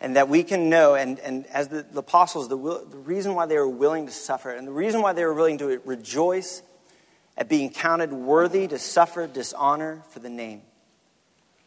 And 0.00 0.16
that 0.16 0.28
we 0.28 0.42
can 0.42 0.68
know, 0.68 0.96
and, 0.96 1.18
and 1.20 1.46
as 1.46 1.68
the, 1.68 1.82
the 1.82 2.00
apostles, 2.00 2.48
the, 2.48 2.56
will, 2.56 2.84
the 2.84 2.98
reason 2.98 3.34
why 3.34 3.46
they 3.46 3.56
were 3.56 3.66
willing 3.66 4.04
to 4.04 4.12
suffer, 4.12 4.50
and 4.50 4.68
the 4.68 4.72
reason 4.72 5.00
why 5.00 5.14
they 5.14 5.24
were 5.24 5.32
willing 5.32 5.56
to 5.58 5.80
rejoice 5.86 6.62
at 7.36 7.48
being 7.48 7.70
counted 7.70 8.12
worthy 8.12 8.68
to 8.68 8.78
suffer 8.78 9.26
dishonor 9.26 10.02
for 10.10 10.20
the 10.20 10.30
name, 10.30 10.62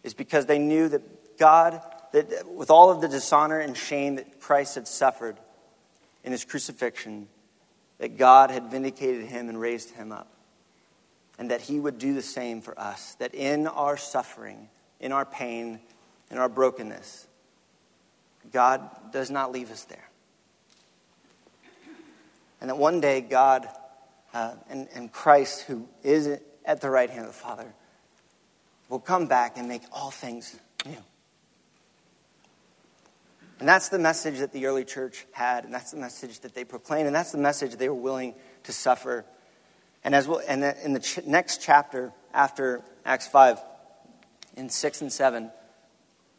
is 0.03 0.13
because 0.13 0.45
they 0.45 0.60
knew 0.60 0.88
that 0.89 1.38
God, 1.38 1.82
that 2.13 2.47
with 2.47 2.69
all 2.69 2.89
of 2.89 3.01
the 3.01 3.08
dishonor 3.08 3.60
and 3.60 3.75
shame 3.75 4.15
that 4.15 4.39
Christ 4.39 4.75
had 4.75 4.88
suffered 4.88 5.38
in 6.23 6.32
his 6.32 6.45
crucifixion, 6.45 7.27
that 7.99 8.17
God 8.17 8.51
had 8.51 8.71
vindicated 8.71 9.25
him 9.25 9.49
and 9.49 9.60
raised 9.60 9.91
him 9.91 10.12
up 10.12 10.27
and 11.38 11.51
that 11.51 11.62
He 11.62 11.80
would 11.80 11.99
do 11.99 12.13
the 12.13 12.21
same 12.21 12.62
for 12.62 12.77
us. 12.80 13.15
That 13.15 13.34
in 13.34 13.67
our 13.67 13.97
suffering, 13.97 14.69
in 14.99 15.12
our 15.12 15.25
pain, 15.25 15.80
in 16.32 16.38
our 16.38 16.49
brokenness, 16.49 17.27
God 18.51 18.89
does 19.12 19.30
not 19.30 19.51
leave 19.51 19.71
us 19.71 19.84
there. 19.86 20.10
And 22.60 22.69
that 22.69 22.77
one 22.77 23.01
day 23.01 23.21
God 23.21 23.67
uh, 24.34 24.56
and, 24.70 24.88
and 24.94 25.12
Christ, 25.12 25.62
who 25.63 25.88
is 26.04 26.28
at 26.66 26.82
the 26.82 26.90
right 26.90 27.10
hand 27.10 27.22
of 27.22 27.28
the 27.28 27.34
Father, 27.34 27.74
will 28.90 29.00
come 29.00 29.28
back 29.28 29.58
and 29.58 29.68
make 29.68 29.84
all 29.92 30.12
things 30.12 30.56
new. 30.86 30.98
And 33.60 33.68
that's 33.68 33.90
the 33.90 34.00
message 34.00 34.40
that 34.40 34.52
the 34.52 34.68
early 34.68 34.86
church 34.86 35.26
had, 35.32 35.66
and 35.66 35.74
that's 35.74 35.92
the 35.92 35.98
message 35.98 36.42
that 36.42 36.54
they 36.54 36.63
proclaimed, 36.63 37.08
and 37.08 37.16
that's 37.16 37.32
the 37.32 37.40
message 37.40 37.76
they 37.76 37.90
were 37.90 37.96
willing 37.96 38.36
to 38.63 38.72
suffer 38.72 39.26
and, 40.04 40.16
as 40.16 40.26
well, 40.26 40.42
and 40.48 40.63
in 40.63 40.94
the 40.94 41.00
ch- 41.00 41.26
next 41.26 41.62
chapter 41.62 42.13
after 42.34 42.82
Acts 43.04 43.28
5, 43.28 43.60
in 44.56 44.70
6 44.70 45.02
and 45.02 45.12
7, 45.12 45.52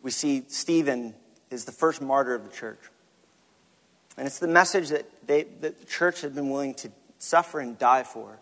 we 0.03 0.11
see 0.11 0.45
Stephen 0.49 1.15
is 1.51 1.67
the 1.67 1.73
first 1.73 2.01
martyr 2.01 2.35
of 2.35 2.45
the 2.45 2.55
church. 2.55 2.81
And 4.17 4.27
it's 4.27 4.39
the 4.39 4.49
message 4.49 4.89
that, 4.89 5.05
they, 5.27 5.43
that 5.61 5.79
the 5.81 5.85
church 5.85 6.23
had 6.23 6.35
been 6.35 6.49
willing 6.51 6.75
to 6.77 6.91
suffer 7.19 7.61
and 7.61 7.79
die 7.79 8.03
for 8.03 8.39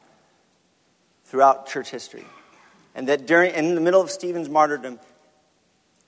throughout 1.24 1.66
church 1.66 1.90
history. 1.90 2.24
And 2.94 3.08
that 3.08 3.26
during, 3.26 3.54
in 3.54 3.74
the 3.74 3.80
middle 3.80 4.00
of 4.00 4.10
Stephen's 4.10 4.48
martyrdom, 4.48 4.98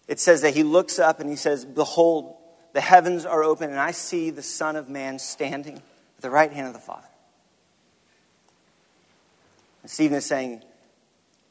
it 0.07 0.21
says 0.21 0.43
that 0.43 0.55
he 0.55 0.63
looks 0.63 0.99
up 0.99 1.21
and 1.21 1.29
he 1.29 1.37
says, 1.37 1.65
Behold, 1.65 2.35
the 2.73 2.81
heavens 2.81 3.27
are 3.27 3.43
open, 3.43 3.71
and 3.71 3.79
I 3.79 3.91
see 3.91 4.31
the 4.31 4.43
Son 4.43 4.77
of 4.77 4.89
Man 4.89 5.19
standing 5.19 5.77
at 5.77 6.23
the 6.23 6.31
right 6.31 6.53
hand 6.53 6.67
of 6.67 6.73
the 6.73 6.79
Father. 6.79 7.09
Stephen 9.89 10.19
is 10.19 10.27
saying, 10.27 10.63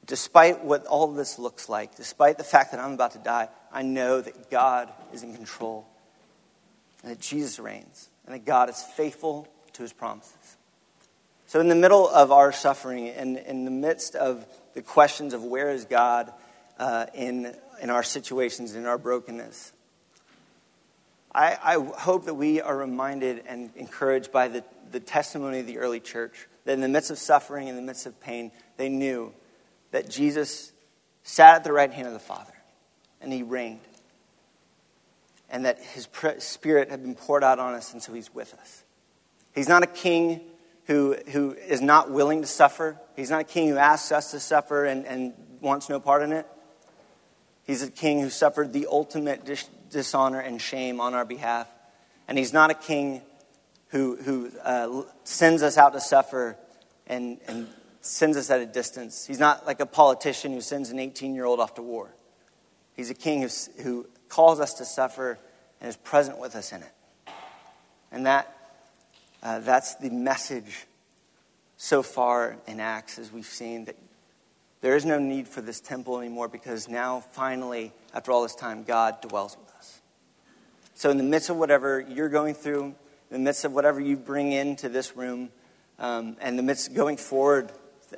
despite 0.06 0.64
what 0.64 0.86
all 0.86 1.12
this 1.12 1.40
looks 1.40 1.70
like, 1.70 1.96
despite 1.96 2.38
the 2.38 2.44
fact 2.44 2.72
that 2.72 2.80
I'm 2.80 2.94
about 2.94 3.12
to 3.14 3.20
die, 3.20 3.50
I 3.72 3.82
know 3.82 4.22
that 4.22 4.52
God 4.52 4.92
is 5.12 5.24
in 5.24 5.36
control 5.36 5.88
and 7.02 7.12
that 7.12 7.20
Jesus 7.20 7.58
reigns 7.58 8.10
and 8.26 8.36
that 8.36 8.46
God 8.46 8.70
is 8.70 8.82
faithful 8.82 9.48
to 9.74 9.82
his 9.82 9.92
promises. 9.92 10.57
So, 11.48 11.62
in 11.62 11.70
the 11.70 11.76
middle 11.76 12.10
of 12.10 12.34
our 12.34 12.52
suffering 12.52 13.08
and 13.08 13.38
in 13.38 13.64
the 13.64 13.72
midst 13.72 14.16
of 14.16 14.46
the 14.74 14.82
questions 14.82 15.34
of 15.34 15.46
where 15.46 15.70
is 15.70 15.86
God 15.86 16.34
uh, 16.78 17.06
in, 17.14 17.56
in 17.82 17.90
our 17.90 18.04
situations, 18.04 18.76
in 18.76 18.86
our 18.86 18.98
brokenness, 18.98 19.72
I, 21.34 21.58
I 21.64 21.74
hope 22.00 22.26
that 22.26 22.34
we 22.34 22.60
are 22.60 22.76
reminded 22.76 23.44
and 23.48 23.70
encouraged 23.78 24.34
by 24.34 24.50
the, 24.50 24.66
the 24.92 25.00
testimony 25.00 25.62
of 25.62 25.68
the 25.68 25.78
early 25.78 26.02
church 26.02 26.48
that 26.66 26.74
in 26.74 26.82
the 26.82 26.90
midst 26.90 27.12
of 27.12 27.18
suffering, 27.18 27.70
in 27.70 27.78
the 27.78 27.82
midst 27.82 28.06
of 28.06 28.20
pain, 28.20 28.52
they 28.76 28.90
knew 28.90 29.34
that 29.92 30.10
Jesus 30.10 30.74
sat 31.24 31.56
at 31.56 31.64
the 31.64 31.72
right 31.72 31.94
hand 31.94 32.08
of 32.08 32.14
the 32.14 32.20
Father 32.20 32.54
and 33.22 33.32
he 33.32 33.44
reigned. 33.44 33.80
And 35.50 35.64
that 35.64 35.80
his 35.80 36.10
spirit 36.40 36.92
had 36.92 37.02
been 37.02 37.16
poured 37.16 37.42
out 37.42 37.58
on 37.58 37.74
us, 37.74 37.94
and 37.94 38.04
so 38.04 38.12
he's 38.12 38.34
with 38.34 38.54
us. 38.56 38.84
He's 39.56 39.70
not 39.70 39.82
a 39.82 39.88
king 39.88 40.42
who, 40.88 41.16
who 41.32 41.52
is 41.52 41.82
not 41.82 42.10
willing 42.10 42.42
to 42.42 42.48
suffer. 42.48 42.98
He's 43.16 43.30
not 43.30 43.42
a 43.42 43.46
king 43.46 43.68
who 43.70 43.78
asks 43.78 44.12
us 44.12 44.32
to 44.32 44.40
suffer 44.40 44.86
and, 44.86 45.06
and 45.06 45.34
wants 45.62 45.90
no 45.90 46.00
part 46.00 46.24
in 46.24 46.32
it. 46.32 46.48
He's 47.64 47.84
a 47.84 47.92
king 47.92 48.22
who 48.22 48.30
suffered 48.30 48.72
the 48.72 48.88
ultimate 48.90 49.46
dis- 49.46 49.70
dishonor 49.90 50.40
and 50.40 50.62
shame 50.62 51.02
on 51.02 51.14
our 51.14 51.26
behalf. 51.26 51.68
And 52.28 52.38
he's 52.38 52.54
not 52.54 52.72
a 52.72 52.74
king 52.74 53.22
who, 53.90 54.16
who 54.16 54.52
uh, 54.64 55.04
sends 55.26 55.62
us 55.62 55.78
out 55.78 55.94
to 55.94 56.00
suffer 56.00 56.58
and, 57.06 57.40
and 57.48 57.68
sends 58.00 58.38
us 58.38 58.50
at 58.50 58.62
a 58.62 58.66
distance. 58.66 59.26
He's 59.26 59.40
not 59.40 59.66
like 59.66 59.82
a 59.82 59.86
politician 59.86 60.54
who 60.54 60.62
sends 60.62 60.90
an 60.90 61.00
18 61.00 61.36
year 61.36 61.46
old 61.46 61.60
off 61.60 61.76
to 61.76 61.82
war. 61.82 62.14
He's 62.96 63.10
a 63.10 63.14
king 63.14 63.42
who, 63.42 63.50
who 63.84 64.08
calls 64.30 64.62
us 64.62 64.76
to 64.76 64.86
suffer 64.86 65.38
and 65.82 65.90
is 65.90 65.98
present 65.98 66.40
with 66.40 66.56
us 66.56 66.72
in 66.72 66.82
it. 66.82 66.92
And 68.12 68.26
that, 68.26 68.57
uh, 69.44 69.60
that's 69.60 69.96
the 69.96 70.10
message 70.10 70.88
so 71.78 72.02
far 72.02 72.58
in 72.66 72.80
Acts, 72.80 73.20
as 73.20 73.32
we've 73.32 73.46
seen, 73.46 73.86
that 73.86 73.96
there 74.82 74.96
is 74.96 75.06
no 75.06 75.20
need 75.20 75.48
for 75.48 75.62
this 75.62 75.80
temple 75.80 76.20
anymore 76.20 76.48
because 76.48 76.88
now, 76.88 77.22
finally, 77.32 77.92
after 78.14 78.32
all 78.32 78.44
this 78.44 78.56
time, 78.56 78.84
God 78.84 79.22
dwells 79.22 79.56
with 79.58 79.72
us. 79.76 80.02
So, 80.96 81.12
in 81.12 81.18
the 81.18 81.24
midst 81.24 81.50
of 81.50 81.58
whatever 81.58 82.00
you're 82.00 82.30
going 82.30 82.56
through, 82.56 82.86
in 82.86 82.96
the 83.32 83.40
midst 83.40 83.64
of 83.64 83.74
whatever 83.74 84.00
you 84.00 84.18
bring 84.18 84.52
into 84.52 84.90
this 84.90 85.16
room, 85.16 85.50
um, 86.00 86.36
and 86.42 86.58
the 86.58 86.64
midst 86.64 86.94
going 86.94 87.18
forward, 87.18 87.72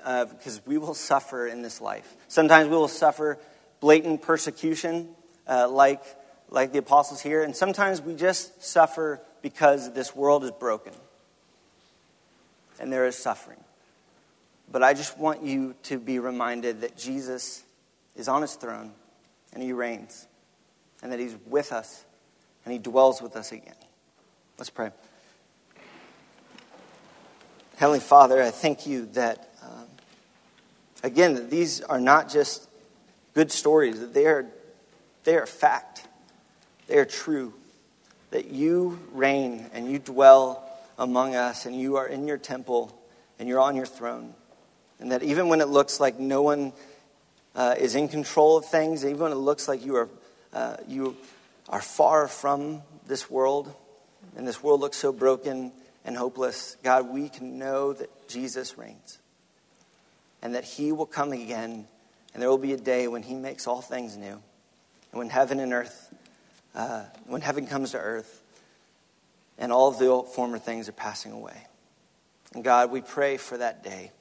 uh, 0.03 0.25
because 0.25 0.61
we 0.65 0.77
will 0.77 0.93
suffer 0.93 1.47
in 1.47 1.61
this 1.61 1.81
life. 1.81 2.15
Sometimes 2.27 2.69
we 2.69 2.75
will 2.75 2.87
suffer 2.87 3.37
blatant 3.81 4.21
persecution, 4.21 5.09
uh, 5.47 5.67
like, 5.67 6.03
like 6.49 6.71
the 6.71 6.79
apostles 6.79 7.21
here, 7.21 7.43
and 7.43 7.55
sometimes 7.55 8.01
we 8.01 8.15
just 8.15 8.63
suffer 8.63 9.19
because 9.41 9.93
this 9.93 10.15
world 10.15 10.43
is 10.43 10.51
broken 10.51 10.93
and 12.79 12.91
there 12.91 13.05
is 13.05 13.15
suffering. 13.15 13.59
But 14.71 14.83
I 14.83 14.93
just 14.93 15.17
want 15.17 15.43
you 15.43 15.75
to 15.83 15.97
be 15.97 16.19
reminded 16.19 16.81
that 16.81 16.97
Jesus 16.97 17.63
is 18.15 18.27
on 18.27 18.41
his 18.41 18.55
throne 18.55 18.91
and 19.53 19.63
he 19.63 19.73
reigns, 19.73 20.27
and 21.01 21.11
that 21.11 21.19
he's 21.19 21.35
with 21.47 21.71
us 21.71 22.05
and 22.63 22.71
he 22.71 22.79
dwells 22.79 23.21
with 23.21 23.35
us 23.35 23.51
again. 23.51 23.73
Let's 24.57 24.69
pray. 24.69 24.91
Heavenly 27.77 28.01
Father, 28.01 28.43
I 28.43 28.51
thank 28.51 28.85
you 28.85 29.05
that, 29.13 29.53
um, 29.63 29.87
again, 31.01 31.35
that 31.35 31.49
these 31.49 31.81
are 31.81 31.99
not 31.99 32.29
just 32.29 32.67
good 33.33 33.51
stories, 33.51 34.01
that 34.01 34.13
they 34.13 34.25
are, 34.25 34.45
they 35.23 35.35
are 35.35 35.45
fact, 35.45 36.05
they 36.87 36.97
are 36.97 37.05
true, 37.05 37.53
that 38.31 38.51
you 38.51 38.99
reign 39.13 39.69
and 39.73 39.89
you 39.89 39.97
dwell 39.97 40.68
among 40.99 41.35
us 41.35 41.65
and 41.65 41.75
you 41.75 41.95
are 41.95 42.05
in 42.05 42.27
your 42.27 42.37
temple 42.37 42.95
and 43.39 43.47
you're 43.47 43.59
on 43.59 43.75
your 43.75 43.85
throne. 43.85 44.35
And 44.99 45.11
that 45.11 45.23
even 45.23 45.47
when 45.47 45.61
it 45.61 45.69
looks 45.69 45.99
like 45.99 46.19
no 46.19 46.41
one 46.43 46.73
uh, 47.55 47.75
is 47.79 47.95
in 47.95 48.09
control 48.09 48.57
of 48.57 48.65
things, 48.65 49.03
even 49.05 49.19
when 49.19 49.31
it 49.31 49.35
looks 49.35 49.67
like 49.67 49.83
you 49.83 49.95
are, 49.95 50.09
uh, 50.53 50.75
you 50.87 51.15
are 51.69 51.81
far 51.81 52.27
from 52.27 52.81
this 53.07 53.29
world, 53.29 53.73
and 54.35 54.47
this 54.47 54.61
world 54.61 54.81
looks 54.81 54.97
so 54.97 55.11
broken 55.11 55.71
and 56.05 56.17
hopeless, 56.17 56.75
God, 56.83 57.09
we 57.09 57.29
can 57.29 57.57
know 57.57 57.93
that 57.93 58.27
Jesus 58.27 58.77
reigns 58.77 59.19
and 60.41 60.55
that 60.55 60.63
He 60.63 60.91
will 60.91 61.05
come 61.05 61.31
again, 61.31 61.87
and 62.33 62.41
there 62.41 62.49
will 62.49 62.57
be 62.57 62.73
a 62.73 62.77
day 62.77 63.07
when 63.07 63.23
He 63.23 63.33
makes 63.33 63.67
all 63.67 63.81
things 63.81 64.17
new, 64.17 64.41
and 65.11 65.19
when 65.19 65.29
heaven 65.29 65.59
and 65.59 65.73
earth, 65.73 66.13
uh, 66.75 67.03
when 67.25 67.41
heaven 67.41 67.67
comes 67.67 67.91
to 67.91 67.97
earth, 67.99 68.38
and 69.59 69.71
all 69.71 69.89
of 69.89 69.99
the 69.99 70.23
former 70.33 70.57
things 70.57 70.89
are 70.89 70.93
passing 70.93 71.31
away. 71.31 71.67
And 72.55 72.63
God, 72.63 72.89
we 72.89 73.01
pray 73.01 73.37
for 73.37 73.57
that 73.57 73.83
day. 73.83 74.11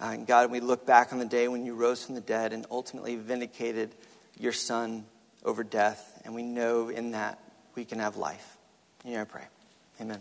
Uh, 0.00 0.06
and 0.06 0.26
God, 0.26 0.50
we 0.50 0.58
look 0.58 0.84
back 0.84 1.12
on 1.12 1.20
the 1.20 1.24
day 1.24 1.46
when 1.46 1.64
you 1.64 1.74
rose 1.74 2.04
from 2.04 2.16
the 2.16 2.20
dead 2.20 2.52
and 2.52 2.66
ultimately 2.70 3.14
vindicated 3.14 3.94
your 4.38 4.52
Son 4.52 5.04
over 5.44 5.62
death, 5.62 6.20
and 6.24 6.34
we 6.34 6.42
know 6.42 6.88
in 6.88 7.12
that 7.12 7.38
we 7.76 7.84
can 7.84 8.00
have 8.00 8.16
life. 8.16 8.56
In 9.04 9.12
your 9.12 9.26
pray. 9.26 9.44
Amen. 10.00 10.18